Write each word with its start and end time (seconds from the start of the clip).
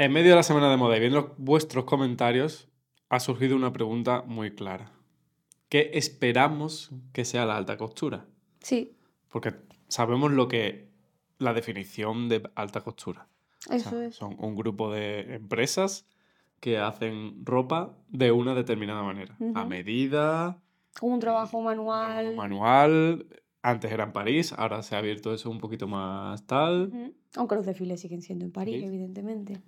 En 0.00 0.12
medio 0.12 0.30
de 0.30 0.36
la 0.36 0.44
semana 0.44 0.70
de 0.70 0.76
moda 0.76 0.96
y 0.96 1.00
viendo 1.00 1.34
vuestros 1.38 1.84
comentarios, 1.84 2.68
ha 3.08 3.18
surgido 3.18 3.56
una 3.56 3.72
pregunta 3.72 4.22
muy 4.24 4.52
clara. 4.52 4.92
¿Qué 5.68 5.90
esperamos 5.94 6.92
que 7.12 7.24
sea 7.24 7.44
la 7.44 7.56
alta 7.56 7.76
costura? 7.76 8.24
Sí. 8.60 8.96
Porque 9.28 9.54
sabemos 9.88 10.30
lo 10.30 10.46
que 10.46 10.86
la 11.38 11.52
definición 11.52 12.28
de 12.28 12.48
alta 12.54 12.82
costura. 12.82 13.26
Eso 13.68 14.00
es. 14.00 14.14
Son 14.14 14.36
un 14.38 14.54
grupo 14.54 14.92
de 14.92 15.34
empresas 15.34 16.06
que 16.60 16.78
hacen 16.78 17.44
ropa 17.44 17.96
de 18.08 18.30
una 18.30 18.54
determinada 18.54 19.02
manera. 19.02 19.36
A 19.56 19.64
medida. 19.64 20.62
Un 21.02 21.18
trabajo 21.18 21.60
manual. 21.60 22.36
manual. 22.36 23.26
Antes 23.62 23.90
era 23.90 24.04
en 24.04 24.12
París, 24.12 24.54
ahora 24.56 24.80
se 24.84 24.94
ha 24.94 24.98
abierto 24.98 25.34
eso 25.34 25.50
un 25.50 25.58
poquito 25.58 25.88
más 25.88 26.46
tal. 26.46 27.12
Aunque 27.34 27.56
los 27.56 27.66
desfiles 27.66 28.00
siguen 28.00 28.22
siendo 28.22 28.44
en 28.44 28.52
París, 28.52 28.80
evidentemente. 28.84 29.60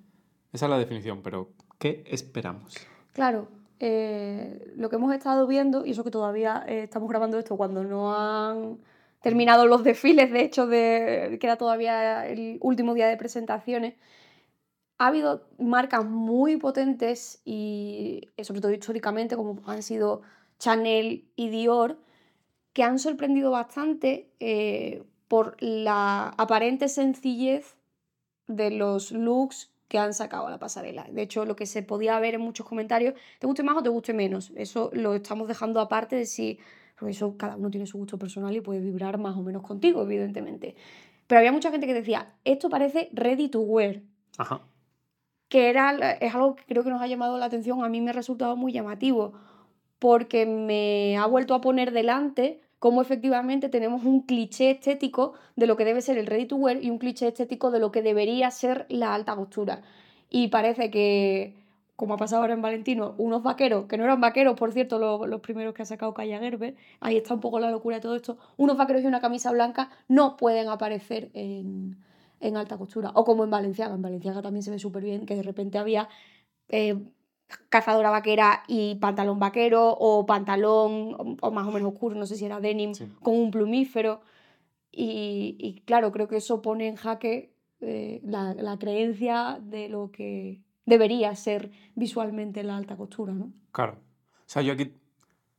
Esa 0.52 0.66
es 0.66 0.70
la 0.70 0.78
definición, 0.78 1.22
pero 1.22 1.50
¿qué 1.78 2.04
esperamos? 2.06 2.74
Claro, 3.12 3.48
eh, 3.78 4.72
lo 4.76 4.90
que 4.90 4.96
hemos 4.96 5.14
estado 5.14 5.46
viendo, 5.46 5.86
y 5.86 5.92
eso 5.92 6.04
que 6.04 6.10
todavía 6.10 6.64
eh, 6.66 6.82
estamos 6.84 7.08
grabando 7.08 7.38
esto 7.38 7.56
cuando 7.56 7.84
no 7.84 8.14
han 8.14 8.78
terminado 9.22 9.66
los 9.66 9.84
desfiles, 9.84 10.30
de 10.30 10.42
hecho, 10.42 10.66
de, 10.66 11.38
queda 11.40 11.56
todavía 11.56 12.26
el 12.26 12.58
último 12.60 12.94
día 12.94 13.06
de 13.08 13.16
presentaciones, 13.16 13.94
ha 14.98 15.06
habido 15.06 15.48
marcas 15.58 16.04
muy 16.04 16.58
potentes 16.58 17.40
y 17.44 18.28
eh, 18.36 18.44
sobre 18.44 18.60
todo 18.60 18.72
históricamente, 18.72 19.36
como 19.36 19.62
han 19.66 19.82
sido 19.82 20.20
Chanel 20.58 21.30
y 21.36 21.48
Dior, 21.48 21.96
que 22.74 22.82
han 22.82 22.98
sorprendido 22.98 23.50
bastante 23.50 24.30
por 25.26 25.56
la 25.60 26.34
aparente 26.36 26.88
sencillez 26.88 27.76
de 28.46 28.70
los 28.70 29.10
looks 29.10 29.69
que 29.90 29.98
han 29.98 30.14
sacado 30.14 30.46
a 30.46 30.50
la 30.50 30.58
pasarela. 30.60 31.04
De 31.10 31.20
hecho, 31.20 31.44
lo 31.44 31.56
que 31.56 31.66
se 31.66 31.82
podía 31.82 32.16
ver 32.20 32.34
en 32.34 32.40
muchos 32.40 32.64
comentarios, 32.64 33.14
te 33.40 33.48
guste 33.48 33.64
más 33.64 33.76
o 33.76 33.82
te 33.82 33.88
guste 33.88 34.14
menos. 34.14 34.52
Eso 34.54 34.88
lo 34.92 35.14
estamos 35.16 35.48
dejando 35.48 35.80
aparte 35.80 36.14
de 36.14 36.26
si, 36.26 36.60
porque 36.96 37.10
eso 37.10 37.36
cada 37.36 37.56
uno 37.56 37.70
tiene 37.70 37.88
su 37.88 37.98
gusto 37.98 38.16
personal 38.16 38.54
y 38.54 38.60
puede 38.60 38.78
vibrar 38.78 39.18
más 39.18 39.36
o 39.36 39.42
menos 39.42 39.64
contigo, 39.64 40.02
evidentemente. 40.02 40.76
Pero 41.26 41.40
había 41.40 41.50
mucha 41.50 41.72
gente 41.72 41.88
que 41.88 41.94
decía, 41.94 42.36
esto 42.44 42.70
parece 42.70 43.10
ready 43.12 43.48
to 43.48 43.62
wear. 43.62 44.00
Ajá. 44.38 44.60
Que 45.48 45.68
era, 45.68 46.12
es 46.12 46.32
algo 46.36 46.54
que 46.54 46.62
creo 46.66 46.84
que 46.84 46.90
nos 46.90 47.02
ha 47.02 47.08
llamado 47.08 47.36
la 47.36 47.46
atención, 47.46 47.82
a 47.82 47.88
mí 47.88 48.00
me 48.00 48.10
ha 48.10 48.12
resultado 48.12 48.54
muy 48.54 48.70
llamativo, 48.70 49.32
porque 49.98 50.46
me 50.46 51.18
ha 51.18 51.26
vuelto 51.26 51.52
a 51.52 51.60
poner 51.60 51.90
delante 51.90 52.60
cómo 52.80 53.02
efectivamente 53.02 53.68
tenemos 53.68 54.04
un 54.04 54.22
cliché 54.22 54.72
estético 54.72 55.34
de 55.54 55.66
lo 55.66 55.76
que 55.76 55.84
debe 55.84 56.00
ser 56.00 56.18
el 56.18 56.26
ready 56.26 56.46
to 56.46 56.56
wear 56.56 56.82
y 56.82 56.90
un 56.90 56.98
cliché 56.98 57.28
estético 57.28 57.70
de 57.70 57.78
lo 57.78 57.92
que 57.92 58.02
debería 58.02 58.50
ser 58.50 58.86
la 58.88 59.14
alta 59.14 59.36
costura. 59.36 59.82
Y 60.30 60.48
parece 60.48 60.90
que, 60.90 61.54
como 61.94 62.14
ha 62.14 62.16
pasado 62.16 62.40
ahora 62.42 62.54
en 62.54 62.62
Valentino, 62.62 63.14
unos 63.18 63.42
vaqueros, 63.42 63.84
que 63.84 63.98
no 63.98 64.04
eran 64.04 64.20
vaqueros, 64.20 64.56
por 64.56 64.72
cierto, 64.72 64.98
los, 64.98 65.40
primeros 65.42 65.74
que 65.74 65.82
ha 65.82 65.84
sacado 65.84 66.14
Kaya 66.14 66.38
Gerber, 66.38 66.74
ahí 67.00 67.18
está 67.18 67.34
un 67.34 67.40
poco 67.40 67.60
la 67.60 67.70
locura 67.70 67.96
de 67.96 68.02
todo 68.02 68.16
esto, 68.16 68.38
unos 68.56 68.78
vaqueros 68.78 69.02
y 69.02 69.06
una 69.06 69.20
camisa 69.20 69.52
blanca 69.52 69.90
no 70.08 70.38
pueden 70.38 70.68
aparecer 70.68 71.30
en, 71.34 71.96
alta 72.56 72.78
costura. 72.78 73.10
O 73.14 73.24
como 73.26 73.44
en 73.44 73.50
Valenciaga, 73.50 73.94
en 73.94 74.02
Valenciaga 74.02 74.40
también 74.40 74.62
se 74.62 74.70
ve 74.70 74.78
súper 74.78 75.02
bien 75.04 75.26
que 75.26 75.36
de 75.36 75.42
repente 75.42 75.76
había... 75.76 76.08
Eh, 76.68 76.96
cazadora 77.68 78.10
vaquera 78.10 78.62
y 78.66 78.96
pantalón 78.96 79.38
vaquero 79.38 79.90
o 79.98 80.26
pantalón 80.26 81.36
o 81.40 81.50
más 81.50 81.66
o 81.66 81.72
menos 81.72 81.92
oscuro, 81.92 82.16
no 82.16 82.26
sé 82.26 82.36
si 82.36 82.44
era 82.44 82.60
denim, 82.60 82.92
con 83.22 83.36
un 83.36 83.50
plumífero. 83.50 84.20
Y, 84.92 85.82
claro, 85.86 86.10
creo 86.12 86.28
que 86.28 86.36
eso 86.36 86.62
pone 86.62 86.88
en 86.88 86.96
jaque 86.96 87.54
eh, 87.80 88.20
la, 88.24 88.76
creencia 88.78 89.58
de 89.62 89.88
lo 89.88 90.10
que 90.10 90.62
debería 90.84 91.34
ser 91.36 91.70
visualmente 91.94 92.64
la 92.64 92.76
alta 92.76 92.96
costura, 92.96 93.32
¿no? 93.32 93.52
Claro. 93.72 93.94
O 93.94 94.52
sea, 94.52 94.62
yo 94.62 94.72
aquí 94.72 94.92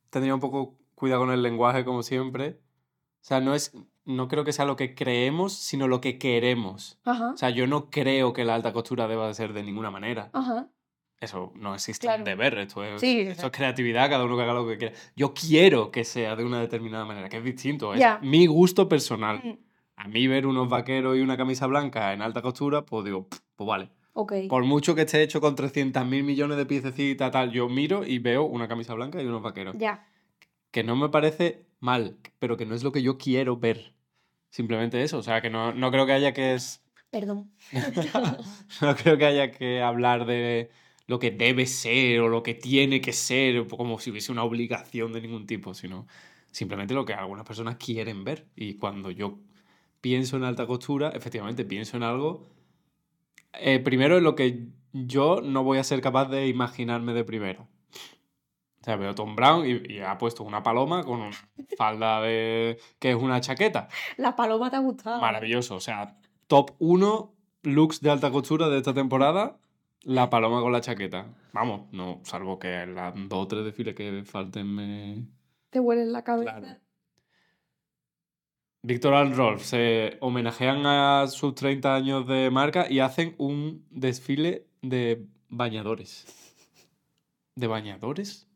tendría 0.09 0.35
un 0.35 0.41
poco 0.41 0.75
cuidado 0.95 1.21
con 1.21 1.31
el 1.31 1.41
lenguaje, 1.41 1.85
como 1.85 2.03
siempre. 2.03 2.59
O 3.21 3.23
sea, 3.23 3.39
no 3.39 3.55
es. 3.55 3.73
No 4.03 4.27
creo 4.27 4.43
que 4.43 4.51
sea 4.51 4.65
lo 4.65 4.75
que 4.75 4.95
creemos, 4.95 5.53
sino 5.53 5.87
lo 5.87 6.01
que 6.01 6.17
queremos. 6.17 6.99
O 7.05 7.37
sea, 7.37 7.51
yo 7.51 7.67
no 7.67 7.91
creo 7.91 8.33
que 8.33 8.43
la 8.43 8.55
alta 8.55 8.73
costura 8.73 9.07
deba 9.07 9.27
de 9.27 9.35
ser 9.35 9.53
de 9.53 9.61
ninguna 9.61 9.91
manera. 9.91 10.31
Ajá 10.33 10.69
eso 11.21 11.53
no 11.55 11.75
existe 11.75 12.07
de 12.07 12.35
ver, 12.35 12.57
esto 12.57 12.83
es, 12.83 13.01
esto 13.01 13.45
es 13.45 13.51
creatividad, 13.51 14.09
cada 14.09 14.25
uno 14.25 14.35
que 14.35 14.41
haga 14.41 14.53
lo 14.53 14.67
que 14.67 14.77
quiera. 14.79 14.95
Yo 15.15 15.35
quiero 15.35 15.91
que 15.91 16.03
sea 16.03 16.35
de 16.35 16.43
una 16.43 16.59
determinada 16.59 17.05
manera, 17.05 17.29
que 17.29 17.37
es 17.37 17.43
distinto, 17.43 17.93
es 17.93 18.03
mi 18.21 18.47
gusto 18.47 18.89
personal. 18.89 19.39
Mm. 19.43 19.57
A 19.97 20.07
mí 20.07 20.25
ver 20.25 20.47
unos 20.47 20.67
vaqueros 20.67 21.15
y 21.15 21.21
una 21.21 21.37
camisa 21.37 21.67
blanca 21.67 22.11
en 22.11 22.23
alta 22.23 22.41
costura, 22.41 22.83
pues 22.83 23.05
digo, 23.05 23.27
pues 23.55 23.67
vale. 23.67 23.89
Por 24.13 24.65
mucho 24.65 24.95
que 24.95 25.01
esté 25.01 25.21
hecho 25.21 25.39
con 25.39 25.55
300 25.55 26.05
mil 26.05 26.23
millones 26.23 26.57
de 26.57 26.65
piececitas, 26.65 27.31
tal, 27.31 27.51
yo 27.51 27.69
miro 27.69 28.03
y 28.03 28.17
veo 28.17 28.43
una 28.43 28.67
camisa 28.67 28.95
blanca 28.95 29.21
y 29.21 29.25
unos 29.25 29.43
vaqueros. 29.43 29.75
Ya. 29.77 30.07
Que 30.71 30.83
no 30.83 30.95
me 30.95 31.09
parece 31.09 31.65
mal, 31.79 32.17
pero 32.39 32.57
que 32.57 32.65
no 32.65 32.73
es 32.73 32.83
lo 32.83 32.91
que 32.91 33.03
yo 33.03 33.19
quiero 33.19 33.57
ver. 33.57 33.93
Simplemente 34.49 35.01
eso, 35.03 35.19
o 35.19 35.23
sea, 35.23 35.39
que 35.39 35.51
no, 35.51 35.71
no 35.71 35.91
creo 35.91 36.07
que 36.07 36.13
haya 36.13 36.33
que... 36.33 36.55
Es... 36.55 36.83
Perdón. 37.11 37.51
no 38.81 38.95
creo 38.95 39.17
que 39.17 39.25
haya 39.25 39.51
que 39.51 39.81
hablar 39.81 40.25
de 40.25 40.71
lo 41.11 41.19
que 41.19 41.29
debe 41.29 41.65
ser 41.65 42.21
o 42.21 42.29
lo 42.29 42.41
que 42.41 42.53
tiene 42.53 43.01
que 43.01 43.11
ser, 43.11 43.67
como 43.67 43.99
si 43.99 44.11
hubiese 44.11 44.31
una 44.31 44.45
obligación 44.45 45.11
de 45.11 45.19
ningún 45.19 45.45
tipo, 45.45 45.73
sino 45.73 46.07
simplemente 46.51 46.93
lo 46.93 47.03
que 47.03 47.13
algunas 47.13 47.45
personas 47.45 47.75
quieren 47.75 48.23
ver. 48.23 48.47
Y 48.55 48.75
cuando 48.75 49.11
yo 49.11 49.37
pienso 49.99 50.37
en 50.37 50.45
alta 50.45 50.65
costura, 50.65 51.09
efectivamente 51.09 51.65
pienso 51.65 51.97
en 51.97 52.03
algo, 52.03 52.47
eh, 53.59 53.79
primero 53.79 54.19
en 54.19 54.23
lo 54.23 54.35
que 54.35 54.67
yo 54.93 55.41
no 55.43 55.65
voy 55.65 55.79
a 55.79 55.83
ser 55.83 55.99
capaz 55.99 56.29
de 56.29 56.47
imaginarme 56.47 57.11
de 57.11 57.25
primero. 57.25 57.67
O 58.79 58.83
sea, 58.85 58.95
veo 58.95 59.13
Tom 59.13 59.35
Brown 59.35 59.65
y, 59.67 59.99
ha 59.99 60.17
puesto 60.17 60.45
una 60.45 60.63
paloma 60.63 61.03
con 61.03 61.19
una 61.19 61.37
falda 61.77 62.21
de... 62.21 62.79
que 62.99 63.09
es 63.09 63.17
una 63.17 63.41
chaqueta. 63.41 63.89
La 64.15 64.37
paloma 64.37 64.69
te 64.69 64.77
ha 64.77 64.79
gustado. 64.79 65.19
Maravilloso. 65.19 65.75
O 65.75 65.81
sea, 65.81 66.17
top 66.47 66.71
1 66.79 67.33
looks 67.63 67.99
de 67.99 68.11
alta 68.11 68.31
costura 68.31 68.69
de 68.69 68.77
esta 68.77 68.93
temporada 68.93 69.57
la 70.03 70.29
paloma 70.29 70.61
con 70.61 70.71
la 70.71 70.81
chaqueta. 70.81 71.27
Vamos, 71.53 71.91
no, 71.91 72.21
salvo 72.23 72.57
que 72.59 72.85
las 72.85 73.13
dos 73.15 73.43
o 73.43 73.47
tres 73.47 73.65
desfiles 73.65 73.95
que 73.95 74.23
falten 74.25 74.67
me. 74.67 75.25
Te 75.69 75.79
huelen 75.79 76.11
la 76.11 76.23
cabeza. 76.23 76.59
Claro. 76.59 76.77
Víctor 78.83 79.13
and 79.13 79.35
Rolf 79.35 79.61
se 79.61 80.17
homenajean 80.21 80.85
a 80.87 81.27
sus 81.27 81.53
30 81.53 81.93
años 81.93 82.27
de 82.27 82.49
marca 82.49 82.87
y 82.89 82.99
hacen 82.99 83.35
un 83.37 83.85
desfile 83.91 84.65
de 84.81 85.27
bañadores. 85.49 86.25
¿De 87.55 87.67
bañadores? 87.67 88.49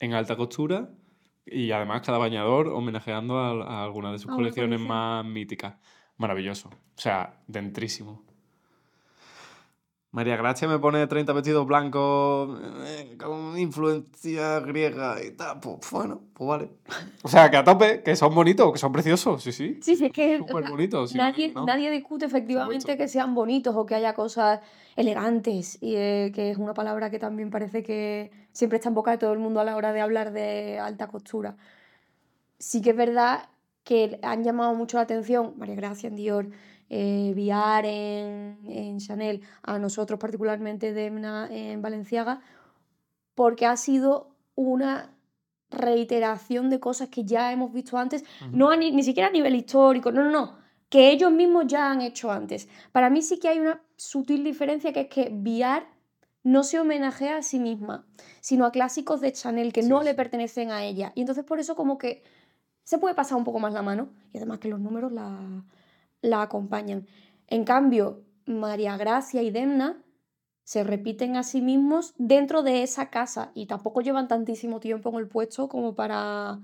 En 0.00 0.14
alta 0.14 0.36
costura. 0.36 0.90
Y 1.46 1.70
además 1.70 2.02
cada 2.02 2.18
bañador 2.18 2.68
homenajeando 2.68 3.38
a, 3.38 3.84
alguna 3.84 4.10
de 4.10 4.18
sus 4.18 4.30
colecciones 4.30 4.80
más 4.80 5.24
míticas. 5.24 5.76
Maravilloso. 6.16 6.68
O 6.68 7.00
sea, 7.00 7.40
dentrísimo. 7.46 8.24
María 10.12 10.36
Gracia 10.36 10.66
me 10.66 10.80
pone 10.80 11.06
30 11.06 11.32
vestidos 11.32 11.64
blancos 11.66 12.60
eh, 12.84 13.16
con 13.16 13.56
influencia 13.56 14.58
griega 14.58 15.22
y 15.22 15.30
tal. 15.30 15.60
Pues 15.60 15.78
bueno, 15.92 16.20
pues 16.34 16.48
vale. 16.48 16.70
O 17.22 17.28
sea, 17.28 17.48
que 17.48 17.56
a 17.56 17.62
tope, 17.62 18.02
que 18.02 18.16
son 18.16 18.34
bonitos, 18.34 18.72
que 18.72 18.78
son 18.78 18.90
preciosos, 18.90 19.40
sí, 19.40 19.52
sí. 19.52 19.78
Sí, 19.80 19.94
sí, 19.94 20.06
es 20.06 20.12
que 20.12 20.38
Súper 20.38 20.68
bonitos. 20.68 21.14
nadie, 21.14 21.54
nadie 21.54 21.92
discute 21.92 22.26
efectivamente 22.26 22.96
que 22.96 23.06
sean 23.06 23.34
bonitos 23.36 23.76
o 23.76 23.86
que 23.86 23.94
haya 23.94 24.14
cosas 24.14 24.60
elegantes, 24.96 25.78
y 25.80 25.94
eh, 25.94 26.32
que 26.34 26.50
es 26.50 26.58
una 26.58 26.74
palabra 26.74 27.08
que 27.10 27.20
también 27.20 27.50
parece 27.50 27.84
que 27.84 28.32
siempre 28.52 28.78
está 28.78 28.88
en 28.88 28.96
boca 28.96 29.12
de 29.12 29.18
todo 29.18 29.32
el 29.32 29.38
mundo 29.38 29.60
a 29.60 29.64
la 29.64 29.76
hora 29.76 29.92
de 29.92 30.00
hablar 30.00 30.32
de 30.32 30.80
alta 30.80 31.06
costura. 31.06 31.56
Sí 32.58 32.82
que 32.82 32.90
es 32.90 32.96
verdad 32.96 33.48
que 33.84 34.18
han 34.22 34.42
llamado 34.42 34.74
mucho 34.74 34.96
la 34.96 35.04
atención, 35.04 35.54
María 35.56 35.76
Gracia 35.76 36.08
en 36.08 36.16
Dior, 36.16 36.48
eh, 36.90 37.32
Viar 37.36 37.86
en, 37.86 38.98
Chanel, 38.98 39.42
a 39.62 39.78
nosotros 39.78 40.18
particularmente 40.18 40.92
Demna 40.92 41.48
en 41.50 41.80
Valenciaga, 41.80 42.42
porque 43.36 43.64
ha 43.64 43.76
sido 43.76 44.34
una 44.56 45.14
reiteración 45.70 46.68
de 46.68 46.80
cosas 46.80 47.08
que 47.08 47.24
ya 47.24 47.52
hemos 47.52 47.72
visto 47.72 47.96
antes, 47.96 48.24
no 48.50 48.74
ni, 48.74 49.02
siquiera 49.04 49.28
a 49.28 49.32
nivel 49.32 49.54
histórico, 49.54 50.10
no, 50.10 50.24
no, 50.24 50.30
no, 50.30 50.58
que 50.88 51.10
ellos 51.12 51.30
mismos 51.30 51.68
ya 51.68 51.92
han 51.92 52.00
hecho 52.00 52.32
antes. 52.32 52.68
Para 52.90 53.08
mí 53.08 53.22
sí 53.22 53.38
que 53.38 53.48
hay 53.48 53.60
una 53.60 53.80
sutil 53.96 54.42
diferencia 54.42 54.92
que 54.92 55.02
es 55.02 55.08
que 55.08 55.30
Viar 55.32 55.86
no 56.42 56.64
se 56.64 56.80
homenajea 56.80 57.36
a 57.36 57.42
sí 57.42 57.60
misma, 57.60 58.04
sino 58.40 58.66
a 58.66 58.72
clásicos 58.72 59.20
de 59.20 59.32
Chanel 59.32 59.72
que 59.72 59.82
no 59.82 60.02
le 60.02 60.14
pertenecen 60.14 60.72
a 60.72 60.82
ella. 60.82 61.12
Y 61.14 61.20
entonces 61.20 61.44
por 61.44 61.60
eso 61.60 61.76
como 61.76 61.98
que 61.98 62.24
se 62.82 62.98
puede 62.98 63.14
pasar 63.14 63.38
un 63.38 63.44
poco 63.44 63.60
más 63.60 63.72
la 63.72 63.82
mano 63.82 64.08
y 64.32 64.38
además 64.38 64.58
que 64.58 64.68
los 64.68 64.80
números 64.80 65.12
la, 65.12 65.62
la 66.22 66.42
acompañan. 66.42 67.06
En 67.46 67.64
cambio, 67.64 68.24
María 68.46 68.96
Gracia 68.96 69.42
y 69.42 69.50
Demna 69.50 70.02
se 70.64 70.84
repiten 70.84 71.36
a 71.36 71.42
sí 71.42 71.60
mismos 71.62 72.14
dentro 72.16 72.62
de 72.62 72.82
esa 72.82 73.10
casa 73.10 73.50
y 73.54 73.66
tampoco 73.66 74.02
llevan 74.02 74.28
tantísimo 74.28 74.80
tiempo 74.80 75.10
en 75.10 75.16
el 75.16 75.28
puesto 75.28 75.68
como 75.68 75.94
para 75.94 76.60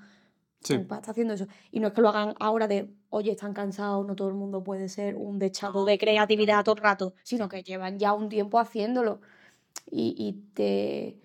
Sí. 0.61 0.75
Está 0.75 1.13
haciendo 1.13 1.35
eso. 1.35 1.47
Y 1.71 1.81
no 1.81 1.89
es 1.89 1.95
que 1.95 2.01
lo 2.01 2.09
hagan 2.09 2.35
ahora 2.41 2.67
de, 2.67 2.93
oye, 3.11 3.31
están 3.31 3.53
cansados, 3.55 4.05
no 4.07 4.17
todo 4.17 4.29
el 4.29 4.35
mundo 4.35 4.65
puede 4.65 4.89
ser 4.89 5.15
un 5.17 5.39
dechado 5.39 5.85
de 5.85 5.99
creatividad 5.99 6.65
todo 6.65 6.75
el 6.75 6.83
rato, 6.83 7.15
sino 7.23 7.49
que 7.49 7.63
llevan 7.63 7.99
ya 7.99 8.13
un 8.13 8.29
tiempo 8.29 8.59
haciéndolo. 8.59 9.21
Y, 9.91 10.15
y 10.19 10.33
te 10.55 11.21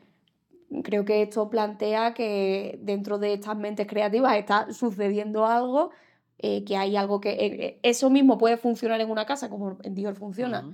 creo 0.83 1.05
que 1.05 1.21
esto 1.23 1.49
plantea 1.49 2.13
que 2.13 2.79
dentro 2.81 3.19
de 3.19 3.33
estas 3.33 3.57
mentes 3.57 3.87
creativas 3.87 4.35
está 4.37 4.71
sucediendo 4.73 5.45
algo, 5.45 5.91
eh, 6.43 6.63
que 6.63 6.75
hay 6.75 6.95
algo 6.95 7.21
que 7.21 7.31
eh, 7.31 7.65
eh, 7.65 7.79
eso 7.83 8.09
mismo 8.09 8.37
puede 8.37 8.57
funcionar 8.57 8.99
en 8.99 9.09
una 9.09 9.25
casa, 9.25 9.49
como 9.49 9.77
en 9.83 9.93
Dior 9.93 10.15
funciona, 10.15 10.73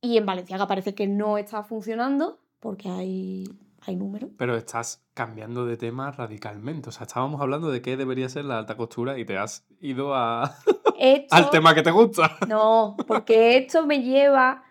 y 0.00 0.16
en 0.16 0.26
Valenciaga 0.26 0.66
parece 0.66 0.94
que 0.94 1.06
no 1.06 1.38
está 1.38 1.62
funcionando 1.62 2.40
porque 2.60 2.88
hay 2.88 3.44
hay 3.86 3.94
números. 3.94 4.30
Pero 4.36 4.56
estás 4.56 5.06
cambiando 5.14 5.64
de 5.64 5.76
tema 5.76 6.10
radicalmente. 6.10 6.88
O 6.88 6.92
sea, 6.92 7.06
estábamos 7.06 7.40
hablando 7.40 7.70
de 7.70 7.82
qué 7.82 7.96
debería 7.96 8.28
ser 8.28 8.44
la 8.44 8.58
alta 8.58 8.76
costura 8.76 9.16
y 9.16 9.24
te 9.24 9.38
has 9.38 9.64
ido 9.80 10.14
a... 10.14 10.56
al 11.30 11.50
tema 11.50 11.72
que 11.72 11.82
te 11.82 11.92
gusta. 11.92 12.36
No, 12.48 12.96
porque 13.06 13.56
esto 13.56 13.86
me 13.86 14.02
lleva 14.02 14.64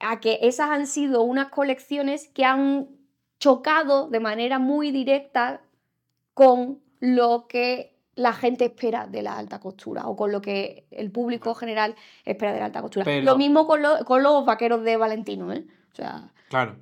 a 0.00 0.18
que 0.18 0.40
esas 0.42 0.70
han 0.70 0.88
sido 0.88 1.22
unas 1.22 1.50
colecciones 1.50 2.28
que 2.28 2.44
han 2.44 2.88
chocado 3.38 4.08
de 4.08 4.18
manera 4.18 4.58
muy 4.58 4.90
directa 4.90 5.62
con 6.34 6.80
lo 6.98 7.46
que 7.48 7.91
la 8.14 8.32
gente 8.32 8.66
espera 8.66 9.06
de 9.06 9.22
la 9.22 9.38
alta 9.38 9.58
costura 9.58 10.06
o 10.06 10.16
con 10.16 10.32
lo 10.32 10.40
que 10.42 10.86
el 10.90 11.10
público 11.10 11.54
general 11.54 11.96
espera 12.24 12.52
de 12.52 12.58
la 12.58 12.66
alta 12.66 12.82
costura. 12.82 13.20
Lo 13.20 13.36
mismo 13.36 13.66
con, 13.66 13.82
con, 14.04 14.22
los 14.22 14.44
vaqueros 14.44 14.82
de 14.84 14.96
Valentino, 14.96 15.52
¿eh? 15.52 15.66
O 15.92 15.94
sea... 15.94 16.32
Claro. 16.48 16.76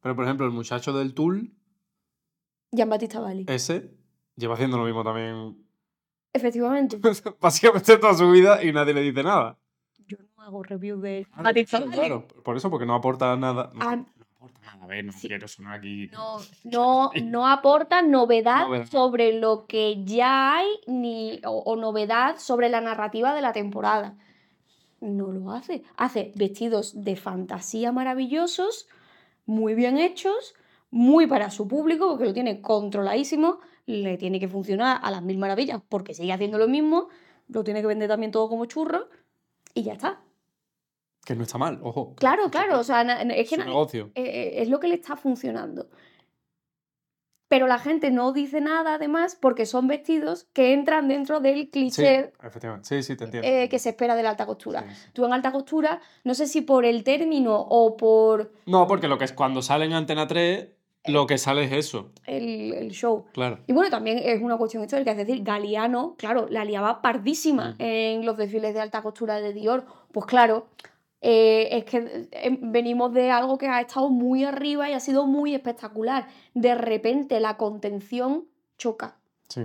Pero, 0.00 0.16
por 0.16 0.24
ejemplo, 0.24 0.46
el 0.46 0.52
muchacho 0.52 0.92
del 0.92 1.14
Tool. 1.14 1.50
Jean 2.72 2.88
Batista 2.88 3.20
Bali. 3.20 3.46
Ese 3.48 3.90
lleva 4.36 4.54
haciendo 4.54 4.78
lo 4.78 4.84
mismo 4.84 5.04
también. 5.04 5.56
Efectivamente. 6.32 6.98
Básicamente 7.40 7.96
toda 7.98 8.14
su 8.14 8.30
vida 8.30 8.62
y 8.62 8.72
nadie 8.72 8.94
le 8.94 9.02
dice 9.02 9.22
nada. 9.22 9.58
Yo 10.06 10.18
no 10.36 10.42
hago 10.42 10.62
review 10.62 11.00
de 11.00 11.26
Batista 11.36 11.80
Bali. 11.80 11.92
Claro, 11.92 12.26
por 12.42 12.56
eso, 12.56 12.70
porque 12.70 12.86
no 12.86 12.94
aporta 12.94 13.36
nada. 13.36 13.70
No, 13.74 13.80
aporta 13.80 13.96
nada, 13.96 14.06
a 14.66 14.86
ver, 14.86 15.04
no 15.04 15.12
quiero 15.20 15.48
sonar 15.48 15.78
aquí. 15.78 16.08
No, 16.12 16.38
no, 16.64 17.10
no 17.22 17.48
aporta 17.48 18.02
novedad, 18.02 18.66
sobre 18.90 19.38
lo 19.38 19.66
que 19.66 20.04
ya 20.04 20.56
hay 20.56 20.68
ni, 20.86 21.40
o 21.44 21.76
novedad 21.76 22.36
sobre 22.38 22.68
la 22.68 22.80
narrativa 22.80 23.34
de 23.34 23.42
la 23.42 23.52
temporada. 23.52 24.16
No 25.00 25.32
lo 25.32 25.50
hace. 25.50 25.82
Hace 25.96 26.32
vestidos 26.34 27.04
de 27.04 27.16
fantasía 27.16 27.92
maravillosos 27.92 28.88
muy 29.46 29.74
bien 29.74 29.98
hechos, 29.98 30.54
muy 30.90 31.26
para 31.26 31.50
su 31.50 31.68
público, 31.68 32.08
porque 32.08 32.24
lo 32.24 32.34
tiene 32.34 32.60
controladísimo, 32.60 33.58
le 33.86 34.16
tiene 34.16 34.40
que 34.40 34.48
funcionar 34.48 35.00
a 35.02 35.10
las 35.10 35.22
mil 35.22 35.38
maravillas, 35.38 35.80
porque 35.88 36.14
sigue 36.14 36.32
haciendo 36.32 36.58
lo 36.58 36.68
mismo, 36.68 37.08
lo 37.48 37.64
tiene 37.64 37.80
que 37.80 37.86
vender 37.86 38.08
también 38.08 38.32
todo 38.32 38.48
como 38.48 38.64
churro, 38.66 39.08
y 39.74 39.82
ya 39.82 39.94
está. 39.94 40.20
Que 41.24 41.34
no 41.34 41.42
está 41.42 41.58
mal, 41.58 41.80
ojo. 41.82 42.14
Claro, 42.16 42.50
claro, 42.50 42.78
o 42.80 42.84
sea, 42.84 43.02
es 43.02 43.48
que 43.48 43.56
negocio. 43.56 44.10
Eh, 44.14 44.22
eh, 44.22 44.62
es 44.62 44.68
lo 44.68 44.78
que 44.78 44.88
le 44.88 44.94
está 44.94 45.16
funcionando 45.16 45.88
pero 47.54 47.68
la 47.68 47.78
gente 47.78 48.10
no 48.10 48.32
dice 48.32 48.60
nada 48.60 48.94
además 48.94 49.38
porque 49.40 49.64
son 49.64 49.86
vestidos 49.86 50.48
que 50.52 50.72
entran 50.72 51.06
dentro 51.06 51.38
del 51.38 51.70
cliché 51.70 52.32
sí, 52.82 53.02
sí, 53.04 53.14
te 53.14 53.24
entiendo. 53.26 53.48
Eh, 53.48 53.68
que 53.68 53.78
se 53.78 53.90
espera 53.90 54.16
de 54.16 54.24
la 54.24 54.30
alta 54.30 54.44
costura. 54.44 54.84
Tú 55.12 55.24
en 55.24 55.32
alta 55.32 55.52
costura, 55.52 56.00
no 56.24 56.34
sé 56.34 56.48
si 56.48 56.62
por 56.62 56.84
el 56.84 57.04
término 57.04 57.54
o 57.56 57.96
por... 57.96 58.50
No, 58.66 58.88
porque 58.88 59.06
lo 59.06 59.18
que 59.18 59.24
es 59.24 59.32
cuando 59.32 59.62
sale 59.62 59.84
en 59.84 59.92
Antena 59.92 60.26
3, 60.26 60.66
lo 61.06 61.28
que 61.28 61.38
sale 61.38 61.62
es 61.62 61.72
eso. 61.72 62.10
El, 62.26 62.90
show. 62.90 63.26
Claro. 63.32 63.60
Y 63.68 63.72
bueno, 63.72 63.88
también 63.88 64.18
es 64.18 64.42
una 64.42 64.56
cuestión 64.56 64.82
histórica, 64.82 65.12
es 65.12 65.18
decir, 65.18 65.44
Galeano, 65.44 66.16
claro, 66.18 66.48
la 66.50 66.64
liaba 66.64 67.02
pardísima 67.02 67.76
mm. 67.78 67.82
en 67.82 68.26
los 68.26 68.36
desfiles 68.36 68.74
de 68.74 68.80
alta 68.80 69.00
costura 69.00 69.40
de 69.40 69.52
Dior. 69.52 69.84
Pues 70.10 70.26
claro, 70.26 70.66
eh, 71.26 71.78
es 71.78 71.86
que 71.86 72.28
eh, 72.32 72.58
venimos 72.60 73.10
de 73.14 73.30
algo 73.30 73.56
que 73.56 73.66
ha 73.66 73.80
estado 73.80 74.10
muy 74.10 74.44
arriba 74.44 74.90
y 74.90 74.92
ha 74.92 75.00
sido 75.00 75.26
muy 75.26 75.54
espectacular. 75.54 76.28
De 76.52 76.74
repente 76.74 77.40
la 77.40 77.56
contención 77.56 78.44
choca. 78.76 79.16
Sí. 79.48 79.64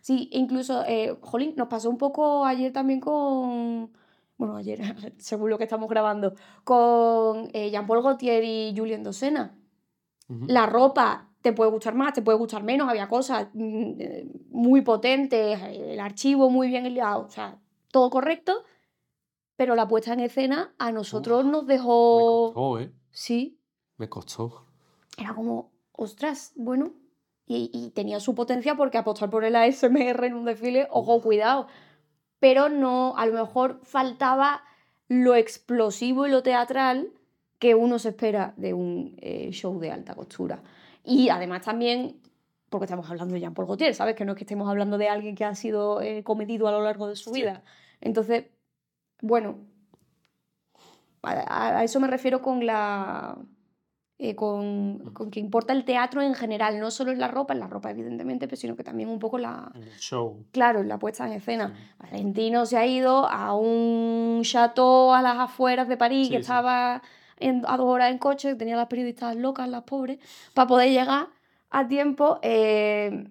Sí, 0.00 0.30
incluso, 0.32 0.82
eh, 0.86 1.14
jolín, 1.20 1.52
nos 1.58 1.68
pasó 1.68 1.90
un 1.90 1.98
poco 1.98 2.46
ayer 2.46 2.72
también 2.72 3.00
con. 3.00 3.92
Bueno, 4.38 4.56
ayer, 4.56 4.80
según 5.18 5.50
lo 5.50 5.58
que 5.58 5.64
estamos 5.64 5.90
grabando, 5.90 6.32
con 6.64 7.50
Jean-Paul 7.50 8.02
Gaultier 8.02 8.42
y 8.42 8.74
Julien 8.74 9.02
Dosena. 9.02 9.54
La 10.46 10.64
ropa 10.64 11.28
te 11.42 11.52
puede 11.52 11.70
gustar 11.70 11.94
más, 11.94 12.14
te 12.14 12.22
puede 12.22 12.38
gustar 12.38 12.62
menos, 12.62 12.88
había 12.88 13.06
cosas 13.10 13.48
mm, 13.52 13.92
muy 14.48 14.80
potentes, 14.80 15.60
el 15.60 16.00
archivo 16.00 16.48
muy 16.48 16.68
bien 16.68 16.86
hilado, 16.86 17.26
o 17.26 17.28
sea, 17.28 17.58
todo 17.90 18.08
correcto 18.08 18.64
pero 19.62 19.76
la 19.76 19.86
puesta 19.86 20.12
en 20.12 20.18
escena 20.18 20.74
a 20.76 20.90
nosotros 20.90 21.44
nos 21.44 21.68
dejó... 21.68 22.48
Me 22.48 22.52
costó, 22.52 22.80
¿eh? 22.80 22.92
Sí. 23.12 23.60
Me 23.96 24.08
costó. 24.08 24.66
Era 25.16 25.34
como, 25.34 25.70
ostras, 25.92 26.52
bueno. 26.56 26.94
Y, 27.46 27.92
tenía 27.94 28.18
su 28.18 28.34
potencia 28.34 28.74
porque 28.74 28.98
apostar 28.98 29.30
por 29.30 29.44
el 29.44 29.54
ASMR 29.54 30.24
en 30.24 30.34
un 30.34 30.46
desfile, 30.46 30.88
ojo, 30.90 31.22
cuidado. 31.22 31.68
Pero 32.40 32.70
no, 32.70 33.16
a 33.16 33.24
lo 33.26 33.34
mejor 33.34 33.78
faltaba 33.84 34.64
lo 35.06 35.36
explosivo 35.36 36.26
y 36.26 36.30
lo 36.32 36.42
teatral 36.42 37.12
que 37.60 37.76
uno 37.76 38.00
se 38.00 38.08
espera 38.08 38.54
de 38.56 38.74
un 38.74 39.14
eh, 39.20 39.50
show 39.52 39.78
de 39.78 39.92
alta 39.92 40.16
costura. 40.16 40.60
Y 41.04 41.28
además 41.28 41.62
también, 41.62 42.20
porque 42.68 42.86
estamos 42.86 43.08
hablando 43.08 43.34
de 43.34 43.40
Jean-Paul 43.42 43.68
Gaultier, 43.68 43.94
¿sabes? 43.94 44.16
Que 44.16 44.24
no 44.24 44.32
es 44.32 44.38
que 44.38 44.42
estemos 44.42 44.68
hablando 44.68 44.98
de 44.98 45.08
alguien 45.08 45.36
que 45.36 45.44
ha 45.44 45.54
sido 45.54 46.02
eh, 46.02 46.24
cometido 46.24 46.66
a 46.66 46.72
lo 46.72 46.82
largo 46.82 47.06
de 47.06 47.14
su 47.14 47.30
vida. 47.30 47.62
Entonces, 48.00 48.46
bueno, 49.22 49.56
a, 51.22 51.82
eso 51.84 52.00
me 52.00 52.08
refiero 52.08 52.42
con 52.42 52.66
la... 52.66 53.38
Eh, 54.18 54.36
con, 54.36 55.12
con, 55.14 55.32
que 55.32 55.40
importa 55.40 55.72
el 55.72 55.84
teatro 55.84 56.22
en 56.22 56.34
general, 56.34 56.78
no 56.78 56.92
solo 56.92 57.10
en 57.10 57.18
la 57.18 57.26
ropa, 57.26 57.54
en 57.54 57.60
la 57.60 57.66
ropa 57.66 57.90
evidentemente, 57.90 58.46
pero 58.46 58.56
sino 58.56 58.76
que 58.76 58.84
también 58.84 59.08
un 59.08 59.18
poco 59.18 59.38
la... 59.38 59.72
El 59.74 59.90
show. 59.98 60.44
Claro, 60.52 60.80
en 60.80 60.88
la 60.88 60.98
puesta 60.98 61.26
en 61.26 61.32
escena. 61.32 61.74
Valentino 61.98 62.64
se 62.66 62.76
ha 62.76 62.86
ido 62.86 63.28
a 63.28 63.56
un 63.56 64.42
chateau 64.44 65.12
a 65.12 65.22
las 65.22 65.38
afueras 65.38 65.88
de 65.88 65.96
París 65.96 66.28
que 66.28 66.36
estaba 66.36 67.02
en, 67.38 67.64
a 67.66 67.76
dos 67.76 67.86
horas 67.86 68.12
en 68.12 68.18
coche, 68.18 68.54
tenía 68.54 68.76
las 68.76 68.86
periodistas 68.86 69.34
locas, 69.34 69.68
las 69.68 69.82
pobres, 69.82 70.18
para 70.54 70.68
poder 70.68 70.90
llegar 70.90 71.28
a 71.70 71.88
tiempo. 71.88 72.38
Eh, 72.42 73.28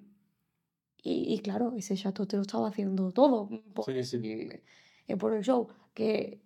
y, 1.03 1.39
claro, 1.39 1.73
ese 1.77 1.95
chateau 1.95 2.25
te 2.25 2.35
lo 2.35 2.41
estaba 2.41 2.67
haciendo 2.67 3.11
todo 3.11 3.49
por, 3.73 3.85
sí, 3.85 4.03
sí. 4.03 4.49
Eh, 5.07 5.17
por 5.17 5.33
el 5.33 5.41
show 5.41 5.69
que 5.93 6.39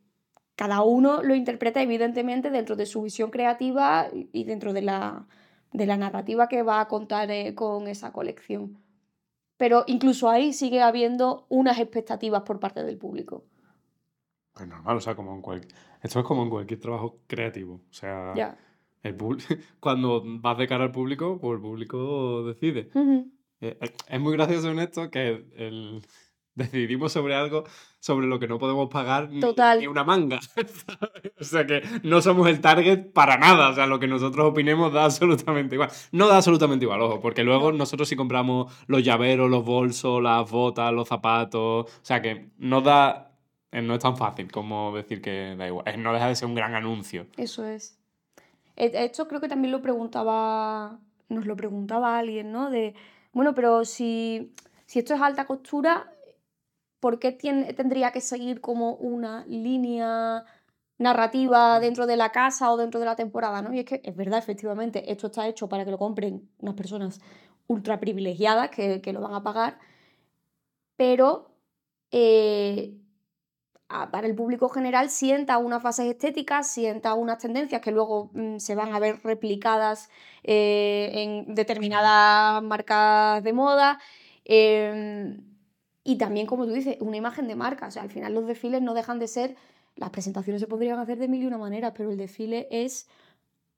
cada 0.56 0.82
uno 0.82 1.22
lo 1.22 1.36
interpreta 1.36 1.82
evidentemente 1.82 2.50
dentro 2.50 2.76
de 2.76 2.86
su 2.86 3.02
visión 3.02 3.30
creativa 3.30 4.08
y 4.32 4.44
dentro 4.46 4.74
de 4.74 4.82
la, 4.82 5.28
de 5.74 5.86
la 5.86 5.98
narrativa 5.98 6.48
que 6.48 6.64
va 6.64 6.80
a 6.80 6.88
contar 6.88 7.30
eh, 7.32 7.54
con 7.56 7.88
esa 7.88 8.12
colección. 8.12 8.78
Pero 9.58 9.84
incluso 9.88 10.30
ahí 10.30 10.54
sigue 10.54 10.82
habiendo 10.82 11.46
unas 11.50 11.80
expectativas 11.80 12.44
por 12.44 12.60
parte 12.60 12.84
del 12.84 12.98
público. 12.98 13.46
Pues 14.54 14.68
normal, 14.68 14.98
o 14.98 15.02
sea, 15.02 15.16
como 15.16 15.34
en 15.36 15.42
cualquier... 15.42 15.74
Esto 16.02 16.20
es 16.20 16.26
como 16.26 16.44
en 16.44 16.50
cualquier 16.50 16.80
trabajo 16.80 17.20
creativo. 17.28 17.82
O 17.90 17.94
sea, 17.94 18.34
el 19.04 19.16
cuando 19.80 20.24
vas 20.26 20.58
de 20.58 20.68
cara 20.68 20.86
al 20.86 20.92
público, 20.92 21.38
pues 21.40 21.56
el 21.56 21.62
público 21.62 22.44
decide. 22.44 22.90
Eh, 23.62 23.78
eh, 23.80 23.94
es 24.10 24.20
muy 24.20 24.34
gracioso 24.34 24.70
en 24.70 24.80
esto 24.80 25.10
que 25.10 25.46
el, 25.56 26.02
decidimos 26.72 27.12
sobre 27.12 27.36
algo 27.36 27.66
sobre 28.00 28.28
lo 28.28 28.40
que 28.40 28.48
no 28.48 28.60
podemos 28.60 28.90
pagar 28.90 29.30
ni, 29.30 29.88
una 29.88 30.04
manga. 30.04 30.40
o 31.40 31.44
sea 31.44 31.66
que 31.66 31.82
no 32.04 32.22
somos 32.22 32.48
el 32.48 32.62
target 32.62 33.12
para 33.12 33.38
nada. 33.38 33.70
O 33.70 33.74
sea, 33.74 33.88
lo 33.88 34.00
que 34.00 34.08
nosotros 34.08 34.52
opinemos 34.52 34.94
da 34.94 35.06
absolutamente 35.06 35.76
igual. 35.76 35.90
No 36.12 36.28
da 36.28 36.38
absolutamente 36.38 36.86
igual, 36.86 37.02
ojo, 37.02 37.20
porque 37.20 37.44
luego 37.44 37.72
nosotros 37.72 38.08
sí 38.08 38.16
compramos 38.16 38.72
los 38.88 39.04
llaveros, 39.04 39.50
los 39.50 39.66
bolsos, 39.66 40.22
las 40.22 40.50
botas, 40.50 40.94
los 40.94 41.08
zapatos. 41.08 41.86
O 41.86 42.06
sea 42.06 42.22
que 42.22 42.52
no 42.58 42.82
da. 42.82 43.32
Eh, 43.72 43.82
no 43.82 43.96
es 43.96 44.00
tan 44.00 44.16
fácil 44.16 44.52
como 44.52 44.96
decir 44.96 45.22
que 45.22 45.56
da 45.58 45.68
igual. 45.68 45.86
No 46.02 46.14
deja 46.14 46.28
de 46.28 46.36
ser 46.36 46.48
un 46.48 46.56
gran 46.56 46.76
anuncio. 46.76 47.26
Eso 47.38 47.66
es. 47.66 48.00
Esto 48.76 49.28
creo 49.28 49.42
que 49.42 49.50
también 49.50 49.72
lo 49.72 49.82
preguntaba. 49.82 51.00
Nos 51.28 51.48
lo 51.48 51.56
preguntaba 51.56 52.20
alguien, 52.20 52.52
¿no? 52.52 52.70
De. 52.70 52.94
Bueno, 53.34 53.56
pero 53.56 53.84
si, 53.84 54.54
si 54.86 55.00
esto 55.00 55.16
es 55.16 55.22
alta 55.22 55.46
costura, 55.46 56.12
¿por 57.06 57.20
qué 57.20 57.34
tendría 57.34 58.12
que 58.12 58.20
seguir 58.20 58.62
como 58.62 58.96
una 58.96 59.46
línea 59.46 60.44
narrativa 60.98 61.80
dentro 61.80 62.08
de 62.08 62.18
la 62.18 62.32
casa 62.32 62.72
o 62.72 62.78
dentro 62.78 63.00
de 63.00 63.06
la 63.06 63.16
temporada? 63.16 63.62
¿no? 63.62 63.72
Y 63.72 63.78
es 63.78 63.86
que 63.86 64.02
es 64.04 64.16
verdad, 64.16 64.40
efectivamente, 64.40 65.12
esto 65.12 65.28
está 65.28 65.48
hecho 65.48 65.70
para 65.70 65.86
que 65.86 65.92
lo 65.92 66.00
compren 66.00 66.50
unas 66.58 66.74
personas 66.74 67.22
ultra 67.68 68.00
privilegiadas 68.00 68.72
que, 68.72 69.14
lo 69.14 69.22
van 69.22 69.36
a 69.36 69.44
pagar, 69.44 69.78
pero 70.96 71.52
eh, 72.10 72.98
para 73.88 74.26
el 74.26 74.34
público 74.34 74.70
general 74.70 75.12
sienta 75.12 75.60
unas 75.60 75.84
fases 75.84 76.08
estéticas, 76.08 76.72
sienta 76.72 77.14
unas 77.14 77.38
tendencias 77.38 77.82
que 77.82 77.92
luego 77.92 78.32
mm, 78.34 78.58
se 78.58 78.74
van 78.74 78.96
a 78.96 79.00
ver 79.00 79.20
replicadas 79.24 80.10
eh, 80.42 81.12
en 81.14 81.54
determinadas 81.54 82.64
marcas 82.64 83.44
de 83.44 83.54
moda 83.54 84.00
Em, 84.46 85.55
y 86.08 86.18
también, 86.18 86.46
como 86.46 86.68
tú 86.68 86.72
dices, 86.72 86.98
una 87.02 87.18
imagen 87.18 87.48
de 87.48 87.56
marca. 87.56 87.88
O 87.88 87.92
sea, 87.92 88.04
al 88.04 88.12
final 88.12 88.32
los 88.34 88.46
desfiles 88.46 88.80
no 88.80 88.94
dejan 88.94 89.18
de 89.18 89.28
ser. 89.28 89.56
Las 89.96 90.12
presentaciones 90.12 90.62
se 90.62 90.68
podrían 90.68 91.00
hacer 91.00 91.18
de 91.18 91.28
mil 91.28 91.42
y 91.42 91.48
una 91.48 91.58
maneras, 91.58 91.94
pero 91.98 92.12
el 92.12 92.18
desfile 92.18 92.68
es 92.70 93.08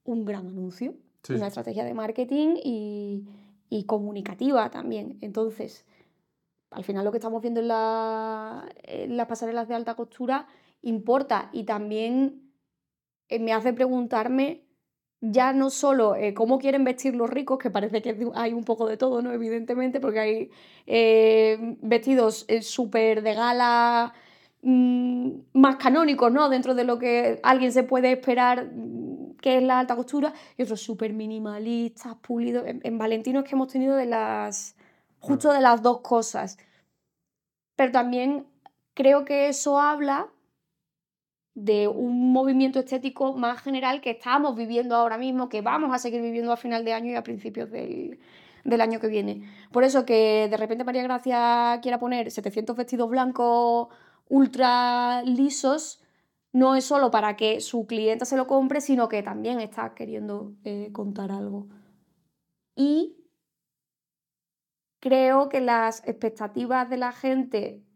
un 0.03 0.25
gran 0.25 0.46
anuncio, 0.46 0.93
una 1.29 1.48
estrategia 1.48 1.86
de 1.86 1.93
marketing 1.93 2.57
y, 2.62 3.25
y 3.69 3.86
comunicativa 3.86 4.69
también. 4.69 5.17
Entonces, 5.22 5.86
al 6.69 6.84
final 6.84 7.05
lo 7.05 7.12
que 7.12 7.17
estamos 7.17 7.41
viendo 7.41 7.62
en, 7.62 7.67
las 7.69 9.27
pasarelas 9.27 9.69
de 9.69 9.75
alta 9.75 9.96
costura 9.96 10.48
importa 10.81 11.50
y 11.53 11.63
también 11.63 12.51
eh, 13.29 13.39
me 13.39 13.53
hace 13.53 13.72
preguntarme 13.72 14.66
ya 15.21 15.53
no 15.53 15.69
solo 15.69 16.15
eh, 16.15 16.33
cómo 16.33 16.59
quieren 16.59 16.83
vestir 16.83 17.15
los 17.15 17.29
ricos, 17.29 17.57
que 17.57 17.69
parece 17.71 18.01
que 18.01 18.15
hay 18.36 18.53
un 18.53 18.63
poco 18.63 18.88
de 18.88 18.97
todo, 18.97 19.21
¿no? 19.21 19.31
Evidentemente, 19.31 20.00
porque 20.00 20.19
hay 20.19 20.51
eh, 20.86 21.77
vestidos 21.81 22.45
súper 22.62 23.24
de 23.24 23.33
gala, 23.33 24.13
mm, 24.62 25.29
más 25.53 25.77
canónicos, 25.77 26.31
¿no? 26.31 26.50
Dentro 26.50 26.75
de 26.75 26.83
lo 26.83 27.00
que 27.00 27.39
alguien 27.43 27.71
se 27.71 27.83
puede 27.83 28.12
esperar 28.12 28.65
mm, 28.71 29.38
que 29.41 29.57
es 29.57 29.63
la 29.63 29.79
alta 29.79 29.95
costura, 29.95 30.33
y 30.57 30.63
otros 30.63 30.81
súper 30.81 31.13
minimalistas, 31.13 32.15
pulidos. 32.17 32.67
En, 32.67 32.81
en 32.83 32.97
Valentino 32.97 33.39
es 33.39 33.45
que 33.45 33.55
hemos 33.55 33.69
tenido 33.69 33.95
de 33.95 34.05
las 34.05 34.75
justo 35.19 35.51
de 35.51 35.62
las 35.62 35.81
dos 35.81 36.01
cosas. 36.01 36.57
Pero 37.75 37.91
también 37.91 38.47
creo 38.93 39.25
que 39.25 39.47
eso 39.50 39.79
habla 39.79 40.29
de 41.57 41.87
un 41.87 42.31
movimiento 42.31 42.77
estético 42.79 43.33
más 43.33 43.59
general 43.63 43.99
que 43.99 44.11
estamos 44.11 44.55
viviendo 44.55 44.95
ahora 44.95 45.17
mismo, 45.17 45.49
que 45.49 45.61
vamos 45.61 45.91
a 45.91 45.97
seguir 45.97 46.21
viviendo 46.21 46.51
a 46.51 46.57
final 46.57 46.85
de 46.85 46.93
año 46.93 47.11
y 47.11 47.15
a 47.15 47.23
principios 47.23 47.71
del, 47.71 48.19
año 48.79 48.99
que 48.99 49.07
viene. 49.07 49.41
Por 49.71 49.83
eso 49.83 50.05
que 50.05 50.47
de 50.51 50.55
repente 50.57 50.83
María 50.83 51.01
Gracia 51.01 51.79
quiera 51.81 51.97
poner 51.97 52.29
700 52.29 52.75
vestidos 52.75 53.09
blancos 53.09 53.87
ultra 54.29 55.23
lisos, 55.23 56.03
no 56.53 56.75
es 56.75 56.85
solo 56.85 57.09
para 57.09 57.35
que 57.35 57.59
su 57.59 57.87
clienta 57.87 58.25
se 58.25 58.37
lo 58.37 58.45
compre, 58.45 58.79
sino 58.79 59.09
que 59.09 59.23
también 59.23 59.59
está 59.59 59.95
queriendo 59.95 60.53
eh, 60.63 60.91
contar 60.91 61.31
algo. 61.31 61.69
Y 62.75 63.17
creo 64.99 65.49
que 65.49 65.59
las 65.59 66.07
expectativas 66.07 66.87
de 66.87 66.97
la 66.97 67.11
gente 67.13 67.87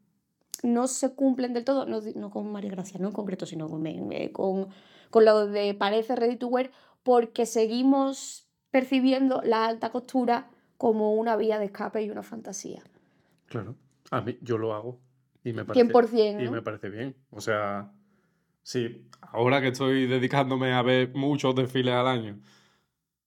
no 0.63 0.87
se 0.87 1.13
cumplen 1.15 1.53
del 1.53 1.65
todo, 1.65 1.85
no, 1.85 2.29
con 2.29 2.51
María 2.51 2.71
Gracia, 2.71 2.99
no 2.99 3.07
en 3.07 3.13
concreto, 3.13 3.45
sino 3.45 3.69
con, 3.69 3.85
eh, 3.87 4.31
con, 4.31 4.67
con 5.09 5.25
lo 5.25 5.47
de 5.47 5.73
parece 5.73 6.15
ready 6.15 6.37
to 6.37 6.47
wear, 6.47 6.71
porque 7.03 7.45
seguimos 7.45 8.47
percibiendo 8.69 9.41
la 9.43 9.65
alta 9.65 9.91
costura 9.91 10.49
como 10.77 11.13
una 11.13 11.35
vía 11.35 11.59
de 11.59 11.65
escape 11.65 12.01
y 12.03 12.09
una 12.09 12.23
fantasía. 12.23 12.81
Claro, 13.47 13.75
a 14.09 14.21
mí 14.21 14.37
yo 14.41 14.57
lo 14.57 14.73
hago 14.73 14.99
y 15.43 15.53
me 15.53 15.65
parece, 15.65 15.85
y 16.43 16.49
me 16.49 16.61
parece 16.61 16.89
bien. 16.89 17.15
O 17.29 17.41
sea, 17.41 17.91
sí, 18.63 19.07
ahora 19.21 19.61
que 19.61 19.69
estoy 19.69 20.07
dedicándome 20.07 20.73
a 20.73 20.81
ver 20.81 21.13
muchos 21.13 21.53
desfiles 21.55 21.93
al 21.93 22.07
año, 22.07 22.39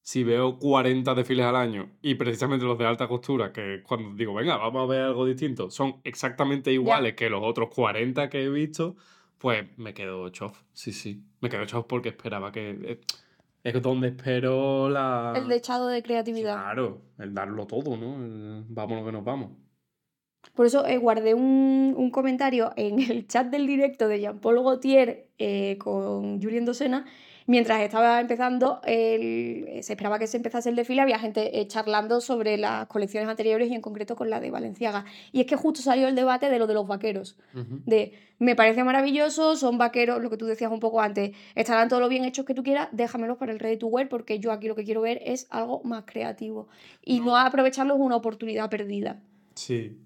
si 0.05 0.23
veo 0.23 0.59
40 0.59 1.15
desfiles 1.15 1.47
al 1.47 1.57
año 1.57 1.91
y 2.03 2.17
precisamente 2.17 2.67
los 2.67 2.77
de 2.77 2.87
alta 2.87 3.09
costura, 3.09 3.55
que 3.55 3.83
cuando 3.83 4.15
digo, 4.15 4.35
venga, 4.35 4.59
vamos 4.59 4.85
a 4.85 4.87
ver 4.87 5.01
algo 5.01 5.25
distinto, 5.25 5.71
son 5.71 6.03
exactamente 6.05 6.71
iguales 6.71 7.15
que 7.15 7.31
los 7.31 7.43
otros 7.43 7.71
40 7.75 8.29
que 8.29 8.45
he 8.45 8.51
visto, 8.51 8.97
pues 9.39 9.67
me 9.79 9.95
quedo 9.95 10.29
chof. 10.29 10.61
Sí, 10.75 10.93
sí. 10.93 11.25
Me 11.41 11.49
quedo 11.49 11.65
chof 11.65 11.87
porque 11.89 12.11
esperaba 12.11 12.53
que. 12.53 12.71
Eh, 12.83 13.01
es 13.63 13.81
donde 13.81 14.09
espero 14.09 14.91
la. 14.91 15.33
El 15.37 15.49
dechado 15.49 15.89
de 15.89 16.03
creatividad. 16.03 16.55
Claro, 16.55 17.01
el 17.19 17.33
darlo 17.33 17.67
todo, 17.67 17.97
¿no? 17.97 18.63
vamos 18.69 19.01
lo 19.01 19.07
que 19.07 19.13
nos 19.13 19.25
vamos. 19.25 19.53
Por 20.55 20.67
eso 20.67 20.85
eh, 20.87 20.99
guardé 20.99 21.33
un, 21.33 22.11
comentario 22.11 22.73
en 22.77 23.01
el 23.01 23.27
chat 23.27 23.47
del 23.47 23.67
directo 23.67 24.07
de 24.07 24.21
Jean-Paul 24.21 24.63
Gaultier 24.63 25.31
eh, 25.39 25.79
con 25.79 26.43
Julien 26.43 26.67
Dosena 26.67 27.07
mientras 27.47 27.81
estaba 27.83 28.21
empezando, 28.21 28.81
se 28.85 29.81
esperaba 29.81 30.19
que 30.19 30.27
se 30.27 30.37
empezase 30.37 30.71
el 30.71 30.77
desfile, 30.77 31.03
había 31.03 31.19
gente 31.19 31.61
eh, 31.61 31.67
charlando 31.67 32.21
sobre 32.21 32.57
las 32.57 32.87
colecciones 32.87 33.29
anteriores 33.29 33.71
y 33.71 33.75
en 33.75 33.81
concreto 33.81 34.17
con 34.17 34.31
la 34.31 34.41
de 34.41 34.51
Valenciaga. 34.51 35.05
Y 35.33 35.41
es 35.41 35.47
que 35.47 35.57
justo 35.57 35.83
salió 35.83 36.09
el 36.09 36.15
debate 36.15 36.49
de 36.49 36.59
lo 36.59 36.67
de 36.67 36.75
los 36.75 36.87
vaqueros. 36.87 37.37
De, 37.53 38.13
me 38.39 38.57
parece 38.57 38.83
maravilloso, 38.85 39.57
son 39.57 39.79
vaqueros, 39.79 40.23
lo 40.23 40.31
que 40.31 40.37
tú 40.37 40.47
decías 40.47 40.71
un 40.71 40.81
poco 40.81 41.01
antes, 41.01 41.37
estarán 41.55 41.89
todos 41.89 42.03
lo 42.03 42.09
bien 42.09 42.25
hechos 42.25 42.45
que 42.45 42.55
tú 42.55 42.63
quieras, 42.63 42.89
déjamelos 42.93 43.37
para 43.39 43.53
el 43.53 43.59
ready 43.59 43.77
to 43.77 43.87
wear 43.87 44.09
porque 44.09 44.39
yo 44.39 44.53
aquí 44.53 44.69
lo 44.69 44.75
que 44.75 44.85
quiero 44.85 45.01
ver 45.01 45.21
es 45.25 45.47
algo 45.51 45.83
más 45.85 46.05
creativo. 46.07 46.69
Y 47.03 47.21
no, 47.21 47.37
aprovecharlos 47.37 47.99
una 47.99 48.17
oportunidad 48.17 48.71
perdida. 48.71 49.23
Sí. 49.55 49.99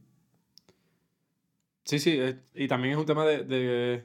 Sí, 1.84 1.98
sí, 1.98 2.18
eh, 2.20 2.38
y 2.54 2.68
también 2.68 2.92
es 2.92 2.98
un 2.98 3.06
tema 3.06 3.24
de 3.24 4.04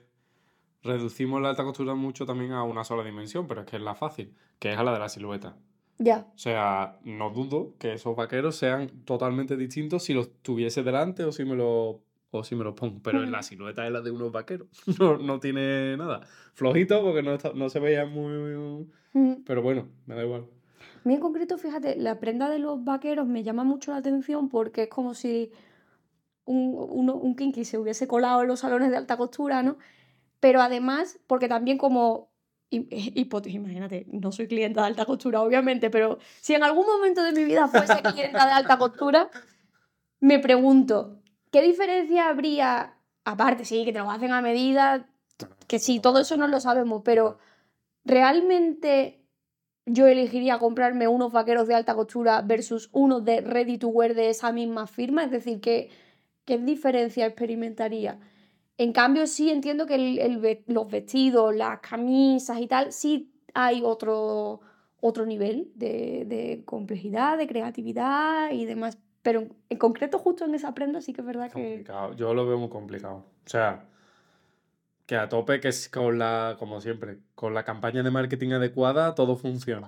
reducimos 0.84 1.42
la 1.42 1.50
alta 1.50 1.64
costura 1.64 1.96
mucho 1.96 2.26
también 2.26 2.52
a 2.52 2.64
una 2.64 2.84
sola 2.84 3.04
dimensión, 3.04 3.48
pero 3.48 3.62
es 3.62 3.68
que 3.68 3.78
es 3.78 3.82
la 3.82 3.96
fácil, 3.96 4.34
que 4.60 4.72
es 4.72 4.78
a 4.78 4.84
la 4.84 4.94
de 4.94 5.00
la 5.00 5.10
silueta. 5.10 5.56
Ya. 6.00 6.28
O 6.36 6.38
sea, 6.38 7.00
no 7.04 7.30
dudo 7.30 7.76
que 7.80 7.94
esos 7.94 8.16
vaqueros 8.16 8.56
sean 8.56 8.90
totalmente 9.06 9.56
distintos 9.56 10.04
si 10.04 10.14
los 10.14 10.32
tuviese 10.42 10.84
delante 10.84 11.24
o 11.24 11.32
si 11.32 11.46
me 11.46 11.56
los 11.56 11.98
o 12.36 12.44
si 12.44 12.56
me 12.56 12.64
los 12.64 12.74
pongo, 12.74 13.00
pero 13.04 13.24
en 13.24 13.32
la 13.32 13.44
silueta 13.44 13.86
es 13.86 13.92
la 13.92 14.02
de 14.02 14.10
unos 14.10 14.32
vaqueros. 14.32 14.68
No, 15.00 15.18
no 15.18 15.40
tiene 15.40 15.96
nada. 15.98 16.22
Flojito 16.54 17.04
porque 17.04 17.22
no, 17.22 17.38
no 17.54 17.70
se 17.70 17.80
veía 17.80 18.06
muy... 18.06 18.88
Pero 19.46 19.62
bueno, 19.62 19.88
me 20.08 20.16
da 20.16 20.24
igual. 20.24 20.48
A 21.06 21.08
mí 21.08 21.14
en 21.14 21.20
concreto, 21.20 21.60
fíjate, 21.60 21.96
la 21.96 22.20
prenda 22.20 22.50
de 22.50 22.58
los 22.58 22.84
vaqueros 22.84 23.28
me 23.28 23.44
llama 23.44 23.64
mucho 23.64 23.92
la 23.92 23.98
atención 23.98 24.50
porque 24.50 24.84
es 24.84 24.90
como 24.90 25.14
si 25.14 25.52
un, 26.46 27.10
un 27.10 27.36
kinky 27.36 27.66
se 27.66 27.78
hubiese 27.78 28.08
colado 28.08 28.42
en 28.42 28.48
los 28.48 28.62
salones 28.62 28.90
de 28.90 28.98
alta 28.98 29.16
costura, 29.16 29.62
¿no? 29.62 29.78
Pero 30.44 30.62
además, 30.62 31.22
porque 31.26 31.48
también 31.48 31.78
como 31.78 32.34
hipótesis, 32.70 33.56
imagínate, 33.56 34.06
no 34.12 34.34
soy 34.34 34.50
clienta 34.50 34.82
de 34.82 34.88
alta 34.88 35.06
costura, 35.06 35.42
obviamente, 35.42 35.90
pero 35.90 36.18
si 36.42 36.54
en 36.54 36.64
algún 36.64 36.86
momento 36.86 37.24
de 37.24 37.32
mi 37.32 37.46
vida 37.46 37.70
fuese 37.70 38.02
clienta 38.02 38.46
de 38.46 38.52
alta 38.52 38.78
costura, 38.78 39.30
me 40.20 40.40
pregunto, 40.40 41.22
¿qué 41.50 41.62
diferencia 41.62 42.28
habría? 42.28 42.98
Aparte, 43.24 43.64
sí, 43.64 43.86
que 43.86 43.94
te 43.94 44.00
lo 44.00 44.12
hacen 44.12 44.34
a 44.34 44.42
medida, 44.42 45.08
que 45.66 45.80
sí, 45.80 46.02
todo 46.02 46.20
eso 46.20 46.36
no 46.36 46.50
lo 46.50 46.60
sabemos, 46.60 47.04
pero 47.06 47.38
¿realmente 48.04 49.26
yo 49.86 50.08
elegiría 50.08 50.60
comprarme 50.60 51.08
unos 51.08 51.32
vaqueros 51.32 51.70
de 51.70 51.76
alta 51.76 51.96
costura 51.96 52.42
versus 52.42 52.90
unos 52.92 53.24
de 53.24 53.40
ready 53.40 53.78
to 53.78 53.88
wear 53.88 54.14
de 54.14 54.30
esa 54.30 54.52
misma 54.52 54.88
firma? 54.88 55.24
Es 55.24 55.32
decir, 55.32 55.62
¿qué, 55.62 55.90
qué 56.44 56.58
diferencia 56.58 57.28
experimentaría? 57.28 58.20
En 58.78 58.92
cambio, 58.92 59.28
sí 59.28 59.50
entiendo 59.50 59.86
que 59.86 60.64
los 60.68 60.88
vestidos, 60.90 61.56
las 61.56 61.80
camisas 61.80 62.60
y 62.60 62.68
tal, 62.68 62.92
sí 62.92 63.32
hay 63.54 63.82
otro, 63.84 64.62
otro 65.00 65.26
nivel 65.26 65.72
de, 65.76 66.64
complejidad, 66.66 67.38
de 67.38 67.48
creatividad 67.48 68.52
y 68.52 68.66
demás. 68.66 68.98
Pero 69.22 69.48
en, 69.70 69.78
concreto, 69.78 70.18
justo 70.18 70.46
en 70.46 70.56
esa 70.56 70.74
prenda, 70.74 71.02
sí 71.02 71.14
que 71.14 71.22
es 71.22 71.28
verdad 71.28 71.52
que. 71.52 71.86
Yo 72.18 72.34
lo 72.34 72.46
veo 72.46 72.58
muy 72.58 72.70
complicado. 72.70 73.26
O 73.46 73.50
sea, 73.50 73.86
que 75.06 75.16
a 75.16 75.28
tope, 75.30 75.60
que 75.60 75.70
es 75.70 75.90
con 75.90 76.18
la, 76.18 76.56
como 76.60 76.80
siempre, 76.80 77.20
con 77.36 77.54
la 77.54 77.64
campaña 77.64 78.04
de 78.04 78.12
marketing 78.12 78.52
adecuada, 78.52 79.16
todo 79.16 79.36
funciona. 79.36 79.88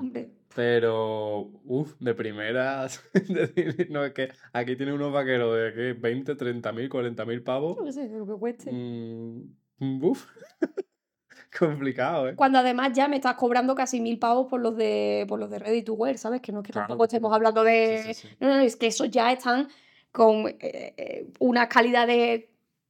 Pero, 0.55 1.51
uff, 1.65 1.95
de 1.99 2.13
primeras, 2.13 3.03
decir, 3.13 3.87
no, 3.91 4.05
es 4.05 4.13
que 4.13 4.29
aquí 4.53 4.75
tiene 4.75 4.93
unos 4.93 5.11
vaqueros 5.11 5.55
de 5.55 5.73
que 5.73 5.93
20, 5.93 6.35
30 6.35 6.71
mil, 6.71 6.89
40 6.89 7.25
mil 7.25 7.43
pavos. 7.43 7.77
No 7.77 7.91
sé, 7.91 8.07
lo 8.09 8.25
que 8.25 8.33
cueste. 8.33 8.71
Mm, 8.71 10.03
uff, 10.03 10.25
complicado, 11.59 12.29
¿eh? 12.29 12.35
Cuando 12.35 12.59
además 12.59 12.91
ya 12.93 13.07
me 13.07 13.17
estás 13.17 13.35
cobrando 13.35 13.75
casi 13.75 13.99
mil 13.99 14.17
pavos 14.17 14.47
por 14.47 14.61
los 14.61 14.75
de, 14.75 15.25
por 15.27 15.39
los 15.39 15.49
de 15.49 15.59
Ready 15.59 15.83
to 15.83 15.93
Wear, 15.93 16.17
¿sabes? 16.17 16.41
Que 16.41 16.51
no 16.51 16.59
es 16.59 16.67
que 16.67 16.73
tampoco 16.73 17.03
estemos 17.03 17.33
hablando 17.33 17.63
de... 17.63 18.15
no, 18.39 18.47
no, 18.47 18.59
es 18.59 18.75
que 18.75 18.87
esos 18.87 19.09
ya 19.11 19.31
están 19.31 19.67
con 20.11 20.47
eh, 20.47 20.93
eh, 20.97 21.27
unas 21.39 21.67
calidades 21.67 22.45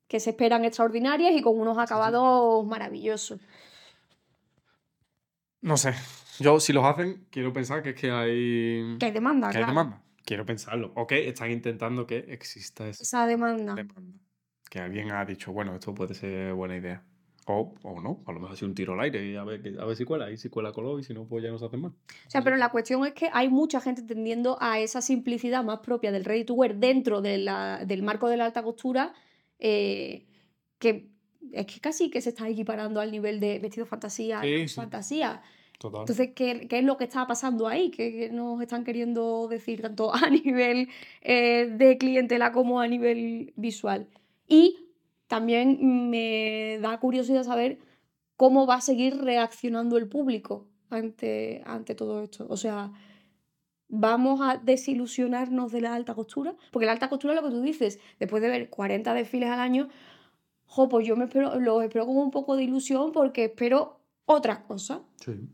que 0.07 0.19
se 0.19 0.31
esperan 0.31 0.65
extraordinarias 0.65 1.33
y 1.33 1.41
con 1.41 1.59
unos 1.59 1.77
acabados 1.77 2.65
maravillosos. 2.65 3.39
No 5.61 5.77
sé, 5.77 5.95
yo, 6.39 6.59
si 6.59 6.73
los 6.73 6.83
hacen, 6.85 7.25
quiero 7.29 7.53
pensar 7.53 7.81
que 7.81 7.91
es 7.91 7.95
que 7.95 8.11
hay. 8.11 8.97
Que 8.99 9.07
hay 9.07 9.11
demanda, 9.11 9.51
que 9.51 9.57
hay 9.57 9.65
demanda. 9.65 10.01
Quiero 10.23 10.45
pensarlo. 10.45 10.91
O 10.95 11.07
que 11.07 11.27
están 11.27 11.51
intentando 11.51 12.05
que 12.05 12.17
exista 12.17 12.87
esa, 12.87 13.27
demanda. 13.27 13.75
Que 14.69 14.79
alguien 14.79 15.11
ha 15.11 15.23
dicho, 15.23 15.53
bueno, 15.53 15.75
esto 15.75 15.93
puede 15.93 16.13
ser 16.13 16.53
buena 16.53 16.75
idea. 16.75 17.03
O, 17.47 17.75
o 17.83 18.01
no, 18.01 18.23
a 18.25 18.31
lo 18.31 18.39
mejor 18.39 18.53
ha 18.53 18.55
sido 18.55 18.69
un 18.69 18.75
tiro 18.75 18.93
al 18.93 19.01
aire 19.01 19.23
y 19.23 19.35
a 19.35 19.43
ver, 19.43 19.61
a 19.79 19.85
ver 19.85 19.95
si 19.95 20.03
cuela. 20.03 20.31
Y 20.31 20.37
si 20.37 20.49
cuela, 20.49 20.71
coló. 20.71 20.97
Y 20.99 21.03
si 21.03 21.13
no, 21.13 21.25
pues 21.25 21.43
ya 21.43 21.51
no 21.51 21.59
se 21.59 21.65
hace 21.65 21.77
más. 21.77 21.91
O 21.91 22.29
sea, 22.29 22.41
pero 22.43 22.57
la 22.57 22.69
cuestión 22.69 23.05
es 23.05 23.13
que 23.13 23.29
hay 23.31 23.49
mucha 23.49 23.79
gente 23.79 24.01
tendiendo 24.01 24.57
a 24.59 24.79
esa 24.79 25.01
simplicidad 25.01 25.63
más 25.63 25.79
propia 25.79 26.11
del 26.11 26.25
ready 26.25 26.43
to 26.43 26.55
wear 26.55 26.75
dentro 26.75 27.21
de 27.21 27.37
la, 27.37 27.85
del 27.85 28.01
marco 28.01 28.27
de 28.29 28.37
la 28.37 28.45
alta 28.45 28.63
costura. 28.63 29.13
Eh, 29.59 30.25
que 30.79 31.09
es 31.51 31.65
que 31.67 31.79
casi 31.79 32.09
que 32.09 32.21
se 32.21 32.29
está 32.29 32.49
equiparando 32.49 32.99
al 32.99 33.11
nivel 33.11 33.39
de 33.39 33.59
vestido 33.59 33.85
fantasía 33.85 34.41
fantasía. 34.73 35.41
Total. 35.79 36.01
Entonces, 36.01 36.29
¿qué, 36.33 36.67
es 36.69 36.83
lo 36.83 36.97
que 36.97 37.03
está 37.03 37.27
pasando 37.27 37.67
ahí? 37.67 37.91
¿Qué, 37.91 38.29
nos 38.31 38.61
están 38.61 38.83
queriendo 38.83 39.47
decir 39.47 39.81
tanto 39.81 40.13
a 40.13 40.29
nivel 40.29 40.89
eh, 41.21 41.67
de 41.77 41.97
clientela 41.97 42.51
como 42.51 42.79
a 42.79 42.87
nivel 42.87 43.53
visual? 43.55 44.07
Y 44.47 44.77
también 45.27 46.09
me 46.09 46.79
da 46.81 46.99
curiosidad 46.99 47.43
saber 47.43 47.79
cómo 48.37 48.65
va 48.65 48.75
a 48.75 48.81
seguir 48.81 49.17
reaccionando 49.17 49.97
el 49.97 50.07
público 50.07 50.67
ante, 50.89 51.61
ante 51.65 51.95
todo 51.95 52.21
esto. 52.23 52.45
O 52.49 52.57
sea, 52.57 52.91
vamos 53.87 54.41
a 54.41 54.57
desilusionarnos 54.57 55.71
de 55.71 55.81
la 55.81 55.93
alta 55.93 56.13
costura, 56.13 56.55
porque 56.71 56.85
la 56.85 56.91
alta 56.91 57.09
costura 57.09 57.33
es 57.33 57.41
lo 57.41 57.47
que 57.47 57.53
tú 57.53 57.61
dices, 57.61 57.99
después 58.19 58.41
de 58.41 58.49
ver 58.49 58.69
40 58.69 59.13
desfiles 59.13 59.49
al 59.49 59.59
año, 59.59 59.89
jo, 60.65 60.89
pues 60.89 61.07
yo 61.07 61.15
me 61.15 61.25
espero, 61.25 61.59
los 61.59 61.83
espero 61.83 62.05
con 62.05 62.17
un 62.17 62.31
poco 62.31 62.55
de 62.55 62.63
ilusión 62.63 63.11
porque 63.11 63.45
espero 63.45 64.01
otras 64.25 64.59
cosas. 64.59 65.01
Sí. 65.17 65.49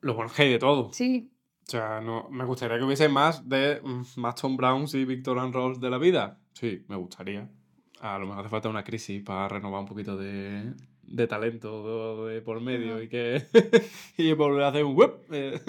Lo 0.00 0.14
bueno 0.14 0.30
es 0.30 0.36
que 0.36 0.42
hay 0.42 0.50
de 0.50 0.58
todo. 0.58 0.92
Sí. 0.92 1.32
O 1.66 1.70
sea, 1.70 2.00
no, 2.00 2.28
me 2.30 2.44
gustaría 2.44 2.78
que 2.78 2.84
hubiese 2.84 3.08
más 3.08 3.48
de 3.48 3.80
mm, 3.82 4.20
Maston 4.20 4.56
Browns 4.56 4.94
y 4.94 5.04
Victor 5.04 5.38
and 5.38 5.52
Rolls 5.52 5.80
de 5.80 5.90
la 5.90 5.98
vida. 5.98 6.38
Sí, 6.52 6.84
me 6.88 6.96
gustaría. 6.96 7.50
A 8.00 8.18
lo 8.18 8.26
mejor 8.26 8.40
hace 8.40 8.50
falta 8.50 8.68
una 8.68 8.84
crisis 8.84 9.22
para 9.22 9.48
renovar 9.48 9.80
un 9.80 9.86
poquito 9.86 10.16
de, 10.16 10.74
de 11.06 11.26
talento 11.26 12.26
de, 12.26 12.40
por 12.40 12.60
medio 12.60 13.02
y 13.02 13.08
que 13.08 13.42
y 14.16 14.32
volver 14.32 14.64
a 14.64 14.68
hacer 14.68 14.84
un 14.84 14.96
web 14.96 15.14
eh, 15.30 15.60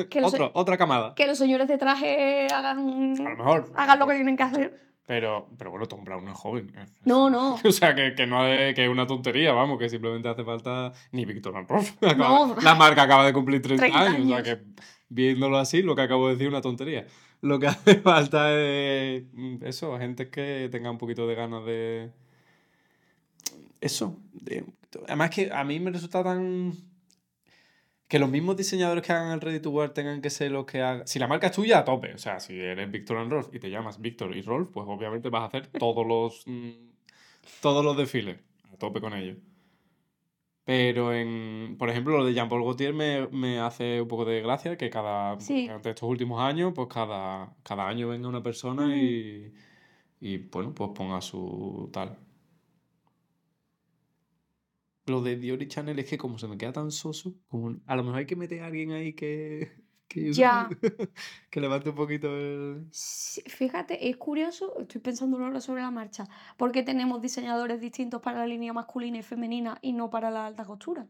otra 0.53 0.77
camada 0.77 1.13
que 1.15 1.27
los 1.27 1.37
señores 1.37 1.67
de 1.67 1.77
traje 1.77 2.47
hagan 2.47 3.13
a 3.19 3.29
lo 3.29 3.37
mejor 3.37 3.71
hagan 3.75 3.99
lo 3.99 4.07
que 4.07 4.15
tienen 4.15 4.35
que 4.35 4.43
hacer 4.43 4.87
pero, 5.07 5.47
pero 5.57 5.71
bueno, 5.71 5.85
Tom 5.85 6.03
Brown 6.03 6.25
no 6.25 6.33
es 6.33 6.37
joven. 6.37 6.69
No, 7.05 7.29
no. 7.29 7.55
O 7.63 7.71
sea, 7.71 7.95
que, 7.95 8.13
que 8.13 8.27
no 8.27 8.45
es, 8.45 8.75
que 8.75 8.83
es 8.83 8.89
una 8.89 9.07
tontería, 9.07 9.53
vamos, 9.53 9.79
que 9.79 9.87
simplemente 9.87 10.27
hace 10.27 10.43
falta 10.43 10.91
ni 11.13 11.23
Victor 11.23 11.53
no. 12.17 12.55
La 12.61 12.75
marca 12.75 13.03
acaba 13.03 13.25
de 13.25 13.31
cumplir 13.31 13.61
30, 13.61 13.85
años, 13.85 14.25
O 14.25 14.27
sea, 14.27 14.43
que 14.43 14.63
viéndolo 15.07 15.57
así, 15.59 15.81
lo 15.81 15.95
que 15.95 16.01
acabo 16.01 16.27
de 16.27 16.33
decir 16.33 16.47
es 16.47 16.51
una 16.51 16.61
tontería. 16.61 17.07
Lo 17.39 17.57
que 17.57 17.67
hace 17.67 17.95
falta 18.01 18.53
es 18.53 19.23
mm, 19.31 19.63
eso, 19.63 19.97
gente 19.97 20.29
que 20.29 20.67
tenga 20.69 20.91
un 20.91 20.97
poquito 20.97 21.25
de 21.25 21.35
ganas 21.35 21.65
de. 21.65 22.11
Eso. 23.79 24.19
De... 24.33 24.65
Además, 25.07 25.29
que 25.29 25.51
a 25.51 25.63
mí 25.63 25.79
me 25.79 25.91
resulta 25.91 26.23
tan 26.23 26.73
que 28.07 28.19
los 28.19 28.29
mismos 28.29 28.55
diseñadores 28.55 29.03
que 29.03 29.11
hagan 29.11 29.31
el 29.33 29.41
Ready 29.41 29.59
to 29.59 29.69
Wear 29.69 29.89
tengan 29.89 30.21
que 30.21 30.29
ser 30.29 30.51
los 30.51 30.65
que 30.65 30.81
hagan. 30.81 31.07
Si 31.07 31.19
la 31.19 31.27
marca 31.27 31.47
es 31.47 31.53
tuya, 31.53 31.79
a 31.79 31.85
tope. 31.85 32.13
O 32.13 32.17
sea, 32.17 32.39
si 32.39 32.57
eres 32.57 32.89
Victor 32.89 33.17
and 33.17 33.31
Rolf 33.31 33.53
y 33.53 33.59
te 33.59 33.69
llamas 33.69 33.99
Victor 33.99 34.35
y 34.35 34.41
Rolf, 34.41 34.69
pues 34.71 34.85
obviamente 34.87 35.29
vas 35.29 35.43
a 35.43 35.45
hacer 35.47 35.67
todos 35.67 36.05
los. 36.07 36.43
Mm, 36.47 36.71
todos 37.61 37.83
los 37.83 37.97
desfiles. 37.97 38.37
A 38.73 38.77
tope 38.77 39.01
con 39.01 39.13
ellos. 39.13 39.37
Pero 40.63 41.13
en. 41.13 41.75
Por 41.77 41.89
ejemplo, 41.89 42.17
lo 42.17 42.25
de 42.25 42.33
Jean-Paul 42.33 42.63
Gaultier 42.63 42.93
me, 42.93 43.59
hace 43.59 44.01
un 44.01 44.07
poco 44.07 44.23
de 44.25 44.41
gracia 44.41 44.77
que 44.77 44.89
cada. 44.89 45.39
Sí. 45.39 45.69
estos 45.69 46.09
últimos 46.09 46.41
años, 46.41 46.71
pues 46.73 46.87
cada, 46.89 47.53
cada 47.63 47.87
año 47.87 48.07
venga 48.07 48.27
una 48.29 48.43
persona 48.43 48.95
y. 48.95 49.53
Y 50.19 50.37
bueno, 50.37 50.73
pues 50.73 50.91
ponga 50.95 51.21
su 51.21 51.89
tal. 51.91 52.17
Lo 55.07 55.21
de 55.21 55.37
Dior 55.37 55.61
y 55.61 55.67
Chanel 55.69 55.99
es 55.99 56.09
que 56.09 56.17
como 56.17 56.37
se 56.37 56.47
me 56.47 56.57
queda 56.57 56.73
tan 56.73 56.91
soso, 56.91 57.33
como 57.47 57.77
a 57.85 57.95
lo 57.95 58.03
mejor 58.03 58.19
hay 58.19 58.25
que 58.25 58.35
meter 58.35 58.61
a 58.61 58.67
alguien 58.67 58.91
ahí 58.91 59.13
que, 59.13 59.71
que, 60.07 60.33
ya. 60.33 60.69
que 61.49 61.61
levante 61.61 61.89
un 61.89 61.95
poquito 61.95 62.27
el... 62.27 62.89
fíjate, 62.91 64.09
es 64.09 64.17
curioso, 64.17 64.77
estoy 64.79 64.99
pensando 64.99 65.37
ahora 65.37 65.61
sobre 65.61 65.81
la 65.81 65.91
marcha, 65.91 66.25
¿por 66.57 66.73
qué 66.73 66.83
tenemos 66.83 67.21
diseñadores 67.21 67.79
distintos 67.79 68.21
para 68.21 68.39
la 68.39 68.47
línea 68.47 68.73
masculina 68.73 69.17
y 69.17 69.23
femenina 69.23 69.79
y 69.81 69.93
no 69.93 70.09
para 70.09 70.29
la 70.29 70.45
alta 70.45 70.65
costura? 70.65 71.07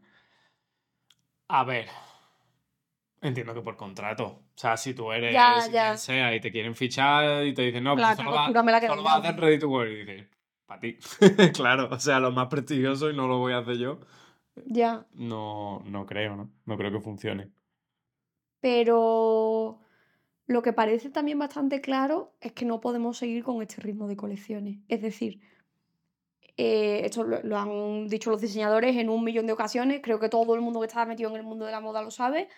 A 1.48 1.64
ver, 1.64 1.88
entiendo 3.20 3.52
que 3.52 3.62
por 3.62 3.76
contrato. 3.76 4.26
O 4.26 4.44
sea, 4.54 4.76
si 4.76 4.94
tú 4.94 5.10
eres 5.10 5.36
quien 5.70 5.98
sea 5.98 6.34
y 6.34 6.40
te 6.40 6.52
quieren 6.52 6.76
fichar 6.76 7.44
y 7.46 7.52
te 7.52 7.62
dicen, 7.62 7.82
no, 7.82 7.96
pues 7.96 8.16
solo, 8.16 8.30
va, 8.30 8.46
solo 8.46 9.02
vas 9.02 9.14
a 9.14 9.18
hacer 9.18 9.40
ready 9.40 9.58
to 9.58 9.68
wear 9.68 9.88
y 9.88 10.04
dices, 10.04 10.28
para 10.68 10.80
ti. 10.80 10.98
claro, 11.54 11.88
o 11.90 11.98
sea, 11.98 12.20
lo 12.20 12.30
más 12.30 12.46
prestigioso 12.48 13.10
y 13.10 13.16
no 13.16 13.26
lo 13.26 13.38
voy 13.38 13.54
a 13.54 13.58
hacer 13.58 13.78
yo. 13.78 13.98
Ya. 14.66 15.06
No, 15.14 15.82
no 15.86 16.06
creo, 16.06 16.36
¿no? 16.36 16.50
No 16.66 16.76
creo 16.76 16.92
que 16.92 17.00
funcione. 17.00 17.50
Pero 18.60 19.80
lo 20.46 20.62
que 20.62 20.72
parece 20.72 21.10
también 21.10 21.38
bastante 21.38 21.80
claro 21.80 22.34
es 22.40 22.52
que 22.52 22.66
no 22.66 22.80
podemos 22.80 23.16
seguir 23.16 23.42
con 23.44 23.62
este 23.62 23.80
ritmo 23.80 24.08
de 24.08 24.16
colecciones. 24.16 24.78
Es 24.88 25.00
decir, 25.00 25.40
eh, 26.58 27.00
esto 27.04 27.24
lo, 27.24 27.56
han 27.56 28.08
dicho 28.08 28.30
los 28.30 28.40
diseñadores 28.40 28.96
en 28.96 29.08
un 29.08 29.24
millón 29.24 29.46
de 29.46 29.52
ocasiones, 29.52 30.00
creo 30.02 30.20
que 30.20 30.28
todo 30.28 30.54
el 30.54 30.60
mundo 30.60 30.80
que 30.80 30.86
está 30.86 31.06
metido 31.06 31.30
en 31.30 31.36
el 31.36 31.44
mundo 31.44 31.64
de 31.64 31.72
la 31.72 31.80
moda 31.80 32.02
lo 32.02 32.10
sabe, 32.10 32.48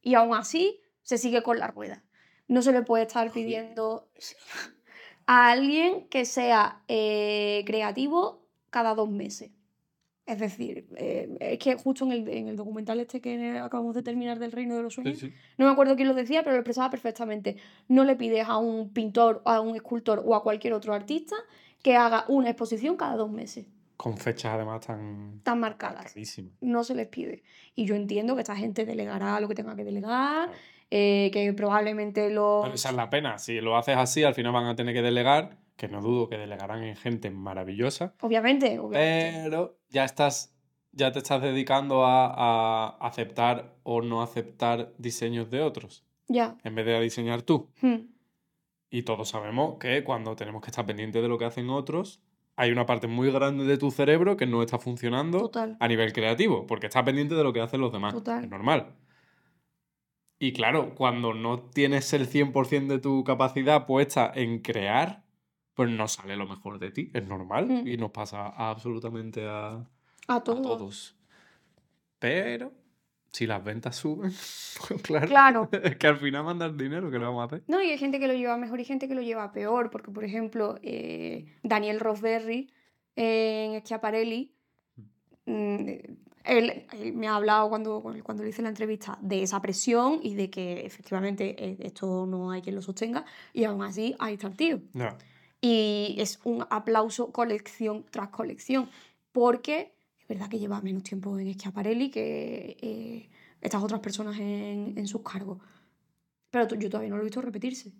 y 0.00 0.14
aún 0.14 0.34
así 0.34 0.80
se 1.02 1.18
sigue 1.18 1.42
con 1.42 1.58
la 1.58 1.66
rueda. 1.66 2.02
No 2.46 2.62
se 2.62 2.72
le 2.72 2.82
puede 2.82 3.02
estar 3.02 3.30
pidiendo 3.30 4.08
a 5.28 5.50
alguien 5.50 6.08
que 6.08 6.24
sea 6.24 6.80
eh, 6.88 7.62
creativo 7.66 8.46
cada 8.70 8.94
dos 8.94 9.10
meses. 9.10 9.50
Es 10.24 10.38
decir, 10.38 10.88
eh, 10.96 11.36
es 11.38 11.58
que 11.58 11.74
justo 11.74 12.06
en 12.06 12.12
el, 12.12 12.28
en 12.28 12.48
el, 12.48 12.56
documental 12.56 12.98
este 13.00 13.20
que 13.20 13.58
acabamos 13.58 13.94
de 13.94 14.02
terminar 14.02 14.38
del 14.38 14.52
Reino 14.52 14.74
de 14.74 14.82
los 14.82 14.94
Sueños, 14.94 15.22
no 15.58 15.66
me 15.66 15.70
acuerdo 15.70 15.96
quién 15.96 16.08
lo 16.08 16.14
decía, 16.14 16.42
pero 16.42 16.52
lo 16.52 16.60
expresaba 16.60 16.90
perfectamente. 16.90 17.56
No 17.88 18.04
le 18.04 18.16
pides 18.16 18.46
a 18.48 18.56
un 18.56 18.90
pintor, 18.90 19.42
a 19.44 19.60
un 19.60 19.76
escultor 19.76 20.22
o 20.24 20.34
a 20.34 20.42
cualquier 20.42 20.72
otro 20.72 20.94
artista 20.94 21.36
que 21.82 21.94
haga 21.94 22.24
una 22.28 22.48
exposición 22.48 22.96
cada 22.96 23.16
dos 23.16 23.30
meses. 23.30 23.66
Con 23.98 24.16
fechas 24.16 24.54
además 24.54 24.86
tan... 24.86 25.40
Tan 25.42 25.60
marcadas. 25.60 26.14
No 26.62 26.84
se 26.84 26.94
les 26.94 27.08
pide. 27.08 27.42
Y 27.74 27.84
yo 27.84 27.96
entiendo 27.96 28.34
que 28.34 28.42
esta 28.42 28.56
gente 28.56 28.86
delegará 28.86 29.40
lo 29.40 29.48
que 29.48 29.54
tenga 29.54 29.76
que 29.76 29.84
delegar. 29.84 30.50
Eh, 30.90 31.30
que 31.32 31.52
probablemente 31.52 32.30
lo... 32.30 32.60
Pero 32.62 32.74
esa 32.74 32.90
es 32.90 32.96
la 32.96 33.10
pena, 33.10 33.38
si 33.38 33.60
lo 33.60 33.76
haces 33.76 33.96
así, 33.96 34.24
al 34.24 34.34
final 34.34 34.52
van 34.52 34.66
a 34.66 34.74
tener 34.74 34.94
que 34.94 35.02
delegar, 35.02 35.58
que 35.76 35.88
no 35.88 36.00
dudo 36.00 36.28
que 36.28 36.38
delegarán 36.38 36.82
en 36.82 36.96
gente 36.96 37.30
maravillosa. 37.30 38.14
Obviamente, 38.20 38.78
obviamente. 38.78 39.40
Pero 39.44 39.78
ya 39.90 40.04
estás, 40.04 40.56
ya 40.92 41.12
te 41.12 41.18
estás 41.18 41.42
dedicando 41.42 42.04
a, 42.06 42.96
aceptar 43.06 43.76
o 43.82 44.00
no 44.00 44.22
aceptar 44.22 44.94
diseños 44.96 45.50
de 45.50 45.60
otros. 45.60 46.04
Ya. 46.26 46.56
En 46.64 46.74
vez 46.74 46.86
de 46.86 46.96
a 46.96 47.00
diseñar 47.00 47.42
tú. 47.42 47.70
Hmm. 47.82 48.08
Y 48.90 49.02
todos 49.02 49.28
sabemos 49.28 49.76
que 49.78 50.02
cuando 50.04 50.36
tenemos 50.36 50.62
que 50.62 50.70
estar 50.70 50.86
pendientes 50.86 51.20
de 51.22 51.28
lo 51.28 51.36
que 51.36 51.44
hacen 51.44 51.68
otros, 51.68 52.22
hay 52.56 52.72
una 52.72 52.86
parte 52.86 53.06
muy 53.06 53.30
grande 53.30 53.64
de 53.64 53.76
tu 53.76 53.90
cerebro 53.90 54.38
que 54.38 54.46
no 54.46 54.62
está 54.62 54.78
funcionando 54.78 55.50
a 55.78 55.88
nivel 55.88 56.14
creativo, 56.14 56.66
porque 56.66 56.86
estás 56.86 57.02
pendiente 57.04 57.34
de 57.34 57.44
lo 57.44 57.52
que 57.52 57.60
hacen 57.60 57.80
los 57.80 57.92
demás. 57.92 58.14
Total. 58.14 58.44
Es 58.44 58.50
normal. 58.50 58.94
Y 60.38 60.52
claro, 60.52 60.94
cuando 60.94 61.34
no 61.34 61.58
tienes 61.58 62.12
el 62.12 62.28
100% 62.28 62.86
de 62.86 62.98
tu 62.98 63.24
capacidad 63.24 63.86
puesta 63.86 64.30
en 64.32 64.60
crear, 64.60 65.24
pues 65.74 65.90
no 65.90 66.06
sale 66.06 66.36
lo 66.36 66.46
mejor 66.46 66.78
de 66.78 66.90
ti, 66.90 67.10
es 67.12 67.26
normal 67.26 67.66
mm. 67.66 67.88
y 67.88 67.96
nos 67.96 68.10
pasa 68.12 68.48
absolutamente 68.48 69.46
a, 69.46 69.84
a, 70.28 70.44
todos. 70.44 71.16
Pero 72.20 72.72
si 73.32 73.46
las 73.46 73.62
ventas 73.64 73.96
suben, 73.96 74.30
pues 74.88 75.02
claro, 75.02 75.26
claro. 75.26 75.68
es 75.84 75.96
que 75.96 76.06
al 76.06 76.18
final 76.18 76.44
mandan 76.44 76.76
dinero, 76.76 77.10
que 77.10 77.18
lo 77.18 77.26
vamos 77.26 77.42
a 77.42 77.44
hacer? 77.46 77.64
No, 77.66 77.82
y 77.82 77.90
hay 77.90 77.98
gente 77.98 78.20
que 78.20 78.28
lo 78.28 78.34
lleva 78.34 78.56
mejor 78.56 78.78
y 78.80 78.84
gente 78.84 79.08
que 79.08 79.14
lo 79.14 79.22
lleva 79.22 79.50
peor, 79.50 79.90
porque 79.90 80.12
por 80.12 80.24
ejemplo, 80.24 80.76
eh, 80.82 81.46
Daniel 81.64 81.98
Rosberry 81.98 82.70
en 83.16 83.80
Schiaparelli 83.80 84.54
mm, 86.44 86.48
él, 86.48 87.14
me 87.14 87.28
ha 87.28 87.34
hablado 87.34 87.68
cuando, 87.68 88.02
cuando 88.22 88.42
le 88.42 88.50
hice 88.50 88.62
la 88.62 88.68
entrevista 88.68 89.18
de 89.20 89.42
esa 89.42 89.60
presión 89.60 90.20
y 90.22 90.34
de 90.34 90.50
que 90.50 90.84
efectivamente 90.86 91.56
eh, 91.58 91.76
esto 91.80 92.26
no 92.26 92.50
hay 92.50 92.62
quien 92.62 92.74
lo 92.74 92.82
sostenga 92.82 93.24
y 93.52 93.64
aún 93.64 93.82
así 93.82 94.14
ahí 94.18 94.34
está 94.34 94.46
el 94.48 94.56
tío. 94.56 94.80
Y 95.60 96.16
es 96.18 96.40
un 96.44 96.64
aplauso 96.70 97.32
colección 97.32 98.04
tras 98.10 98.28
colección 98.28 98.88
porque 99.32 99.94
es 100.18 100.28
verdad 100.28 100.48
que 100.48 100.58
lleva 100.58 100.80
menos 100.80 101.02
tiempo 101.02 101.38
en 101.38 101.52
Schiaparelli 101.52 102.10
que 102.10 102.76
eh, 102.80 103.30
estas 103.60 103.82
otras 103.82 104.00
personas 104.00 104.38
en, 104.38 104.94
en 104.96 105.06
sus 105.06 105.22
cargos. 105.22 105.58
Pero 106.50 106.74
yo 106.76 106.88
todavía 106.88 107.10
no 107.10 107.16
lo 107.16 107.22
he 107.22 107.24
visto 107.24 107.42
repetirse. 107.42 107.92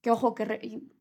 Que 0.00 0.10
ojo, 0.10 0.34
que 0.34 0.44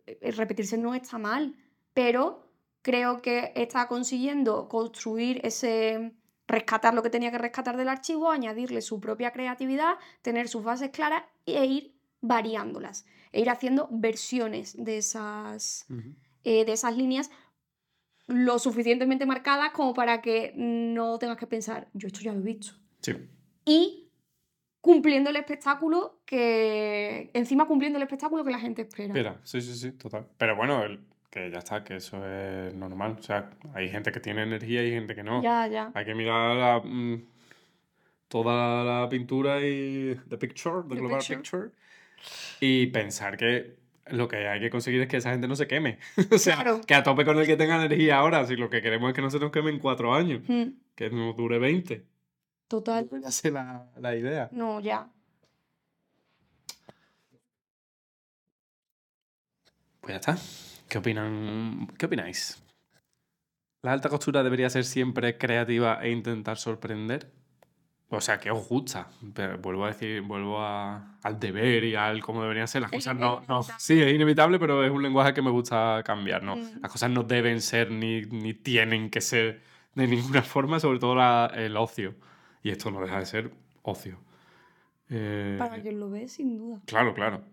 eh, 0.05 0.31
repetirse 0.31 0.77
no 0.77 0.93
está 0.93 1.17
mal, 1.17 1.55
pero 1.93 2.48
creo 2.89 3.21
que 3.21 3.51
está 3.55 3.87
consiguiendo 3.87 4.67
construir 4.67 5.41
ese 5.43 6.11
rescatar 6.47 6.95
lo 6.95 7.03
que 7.03 7.11
tenía 7.11 7.29
que 7.29 7.37
rescatar 7.37 7.77
del 7.77 7.87
archivo, 7.87 8.31
añadirle 8.31 8.81
su 8.81 8.99
propia 8.99 9.31
creatividad, 9.31 9.93
tener 10.23 10.47
sus 10.47 10.63
bases 10.63 10.89
claras 10.89 11.21
e 11.45 11.63
ir 11.65 11.93
variándolas, 12.19 13.05
e 13.31 13.41
ir 13.41 13.49
haciendo 13.51 13.87
versiones 13.91 14.75
de 14.75 14.97
esas, 14.97 15.85
eh, 16.43 16.65
de 16.65 16.71
esas 16.71 16.97
líneas 16.97 17.29
lo 18.25 18.57
suficientemente 18.57 19.27
marcadas 19.27 19.71
como 19.71 19.93
para 19.93 20.19
que 20.23 20.53
no 20.55 21.19
tengas 21.19 21.37
que 21.37 21.45
pensar, 21.45 21.89
yo 21.93 22.07
esto 22.07 22.21
ya 22.21 22.33
lo 22.33 22.39
he 22.39 22.43
visto. 22.43 22.73
Sí. 23.01 23.13
Y 23.65 24.09
cumpliendo 24.81 25.29
el 25.29 25.35
espectáculo 25.35 26.21
que. 26.25 27.29
Encima 27.35 27.67
cumpliendo 27.67 27.97
el 27.97 28.03
espectáculo 28.03 28.43
que 28.43 28.51
la 28.51 28.59
gente 28.59 28.81
espera. 28.81 29.09
Espera, 29.09 29.41
sí, 29.43 29.61
sí, 29.61 29.75
sí, 29.75 29.91
total. 29.91 30.27
Pero 30.37 30.55
bueno, 30.55 30.83
el, 30.83 31.05
que 31.29 31.51
ya 31.51 31.59
está, 31.59 31.83
que 31.83 31.97
eso 31.97 32.25
es 32.25 32.73
normal. 32.73 33.17
O 33.19 33.21
sea, 33.21 33.51
hay 33.73 33.89
gente 33.89 34.11
que 34.11 34.19
tiene 34.19 34.43
energía 34.43 34.83
y 34.83 34.91
gente 34.91 35.15
que 35.15 35.23
no. 35.23 35.41
Ya, 35.43 35.67
ya. 35.67 35.91
Hay 35.93 36.05
que 36.05 36.15
mirar 36.15 36.55
la, 36.55 36.81
mm, 36.83 37.23
toda 38.27 38.83
la 38.83 39.09
pintura 39.09 39.61
y 39.61 40.15
the 40.27 40.37
picture, 40.37 40.83
the, 40.87 40.95
global 40.95 41.21
picture. 41.27 41.69
y 42.59 42.87
pensar 42.87 43.37
que 43.37 43.77
lo 44.07 44.27
que 44.27 44.47
hay 44.47 44.59
que 44.59 44.69
conseguir 44.71 45.01
es 45.01 45.07
que 45.07 45.17
esa 45.17 45.31
gente 45.31 45.47
no 45.47 45.55
se 45.55 45.67
queme. 45.67 45.99
o 46.31 46.37
sea, 46.37 46.81
que 46.85 46.95
a 46.95 47.03
tope 47.03 47.25
con 47.25 47.37
el 47.37 47.45
que 47.45 47.57
tenga 47.57 47.83
energía 47.83 48.17
ahora, 48.17 48.45
si 48.45 48.55
lo 48.55 48.69
que 48.69 48.81
queremos 48.81 49.09
es 49.09 49.15
que 49.15 49.21
no 49.21 49.29
se 49.29 49.39
nos 49.39 49.51
queme 49.51 49.69
en 49.69 49.79
cuatro 49.79 50.13
años, 50.13 50.41
hmm. 50.47 50.69
que 50.95 51.09
nos 51.09 51.35
dure 51.35 51.59
20. 51.59 52.05
Total. 52.67 53.09
Ya 53.21 53.31
sé 53.31 53.51
la, 53.51 53.87
la 53.97 54.15
idea. 54.15 54.49
No, 54.51 54.79
ya. 54.79 55.09
Pues 60.01 60.13
ya 60.13 60.17
está. 60.17 60.68
¿Qué 60.89 60.97
opinan? 60.97 61.87
¿Qué 61.97 62.07
opináis? 62.07 62.61
¿La 63.83 63.93
alta 63.93 64.09
costura 64.09 64.43
debería 64.43 64.69
ser 64.69 64.83
siempre 64.83 65.37
creativa 65.37 65.99
e 66.01 66.09
intentar 66.09 66.57
sorprender? 66.57 67.31
O 68.09 68.19
sea, 68.19 68.39
que 68.39 68.49
os 68.49 68.67
gusta. 68.67 69.07
vuelvo 69.61 69.85
a 69.85 69.89
decir, 69.89 70.21
vuelvo 70.21 70.59
al 70.59 71.39
deber 71.39 71.83
y 71.83 71.95
al 71.95 72.21
cómo 72.21 72.41
deberían 72.41 72.67
ser 72.67 72.81
las 72.81 72.91
cosas. 72.91 73.15
No, 73.15 73.43
no, 73.47 73.61
sí, 73.77 74.01
es 74.01 74.13
inevitable, 74.13 74.57
pero 74.57 74.83
es 74.83 74.89
un 74.89 75.03
lenguaje 75.03 75.35
que 75.35 75.43
me 75.43 75.51
gusta 75.51 76.01
cambiar. 76.03 76.41
¿no? 76.41 76.55
Mm. 76.55 76.81
Las 76.81 76.91
cosas 76.91 77.11
no 77.11 77.21
deben 77.21 77.61
ser 77.61 77.91
ni, 77.91 78.21
ni, 78.21 78.55
tienen 78.55 79.11
que 79.11 79.21
ser 79.21 79.61
de 79.93 80.07
ninguna 80.07 80.41
forma, 80.41 80.79
sobre 80.79 80.97
todo 80.97 81.15
el 81.53 81.77
ocio. 81.77 82.15
Y 82.63 82.71
esto 82.71 82.89
no 82.89 82.99
deja 82.99 83.19
de 83.19 83.27
ser 83.27 83.51
ocio. 83.83 84.17
Eh, 85.11 85.55
Para 85.59 85.79
quien 85.79 85.99
lo 85.99 86.09
ve, 86.09 86.27
sin 86.27 86.57
duda. 86.57 86.81
Claro, 86.85 87.13
claro. 87.13 87.43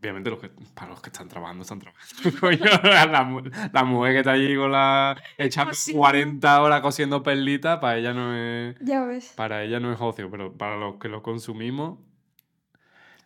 Obviamente 0.00 0.30
los 0.30 0.38
que, 0.38 0.50
para 0.74 0.90
los 0.90 1.00
que 1.00 1.10
están 1.10 1.28
trabajando, 1.28 1.62
están 1.62 1.80
trabajando. 1.80 2.50
la, 3.04 3.70
la, 3.72 3.84
mujer 3.84 4.12
que 4.12 4.18
está 4.18 4.32
allí 4.32 4.54
con 4.56 4.70
la 4.70 5.20
echando 5.36 5.72
40 5.92 6.62
horas 6.62 6.80
cosiendo 6.80 7.22
perlitas, 7.22 7.78
para 7.78 7.96
ella 7.96 8.12
no 8.12 8.34
es. 8.34 8.76
Ya 8.80 9.04
ves. 9.04 9.32
Para 9.36 9.64
ella 9.64 9.80
no 9.80 9.92
es 9.92 10.00
ocio, 10.00 10.30
pero 10.30 10.52
para 10.52 10.76
los 10.76 10.96
que 10.96 11.08
lo 11.08 11.22
consumimos. 11.22 11.98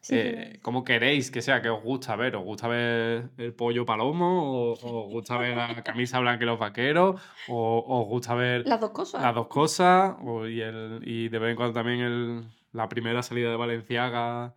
Eh, 0.09 0.59
¿Cómo 0.63 0.83
queréis 0.83 1.31
que 1.31 1.43
sea? 1.43 1.63
¿Qué 1.63 1.69
os 1.69 1.83
gusta 1.83 2.17
ver? 2.17 2.35
¿Os 2.35 2.43
gusta 2.43 2.67
ver 2.67 3.31
el 3.37 3.55
pollo 3.55 3.87
palomo? 3.87 4.43
¿O, 4.43 4.73
os 4.73 5.13
gusta 5.13 5.37
ver 5.37 5.57
la 5.57 5.83
camisa 5.83 6.19
blanca 6.19 6.43
y 6.43 6.47
los 6.47 6.59
vaqueros? 6.59 7.21
¿O, 7.49 7.85
os 7.87 8.09
gusta 8.09 8.35
ver. 8.35 8.67
Las 8.67 8.81
dos 8.81 8.91
cosas. 8.91 9.23
Las 9.23 9.35
dos 9.35 9.47
cosas. 9.47 10.17
y, 10.49 10.61
el, 10.61 11.01
y 11.05 11.29
de 11.29 11.39
vez 11.39 11.51
en 11.51 11.57
cuando 11.57 11.75
también 11.75 12.01
el, 12.01 12.45
la 12.73 12.89
primera 12.89 13.23
salida 13.23 13.51
de 13.51 13.57
Valenciaga 13.57 14.55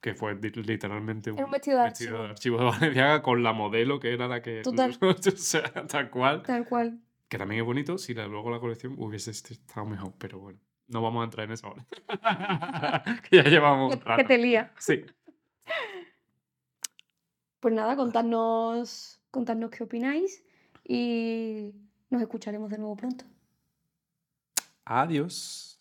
que 0.00 0.14
fue 0.14 0.34
literalmente 0.34 1.32
un, 1.32 1.50
vestido, 1.50 1.78
de, 1.78 1.84
archivo. 1.84 2.58
de 2.58 2.64
Valenciaga 2.70 3.22
con 3.22 3.42
la 3.42 3.52
modelo 3.52 3.98
que 3.98 4.12
era 4.12 4.28
la 4.28 4.42
que... 4.42 4.60
Total. 4.62 4.96
o 5.00 5.14
sea, 5.20 5.86
tal 5.86 6.10
cual. 6.10 6.42
Tal 6.42 6.66
cual. 6.66 7.00
Que 7.28 7.38
también 7.38 7.60
es 7.60 7.66
bonito 7.66 7.98
si 7.98 8.14
luego 8.14 8.50
la 8.50 8.60
colección 8.60 8.94
hubiese 8.98 9.30
estado 9.30 9.86
mejor, 9.86 10.14
pero 10.18 10.38
bueno, 10.38 10.58
no 10.86 11.02
vamos 11.02 11.20
a 11.20 11.24
entrar 11.24 11.46
en 11.46 11.52
eso 11.52 11.66
ahora. 11.66 11.86
que 13.30 13.36
ya 13.36 13.42
llevamos 13.44 13.96
un 13.96 14.16
Que 14.16 14.24
te 14.24 14.38
lía. 14.38 14.72
Sí. 14.78 15.04
Pues 17.60 17.74
nada, 17.74 17.96
contadnos, 17.96 19.20
contadnos 19.30 19.70
qué 19.70 19.82
opináis 19.82 20.44
y 20.84 21.74
nos 22.08 22.22
escucharemos 22.22 22.70
de 22.70 22.78
nuevo 22.78 22.96
pronto. 22.96 23.24
Adiós. 24.84 25.77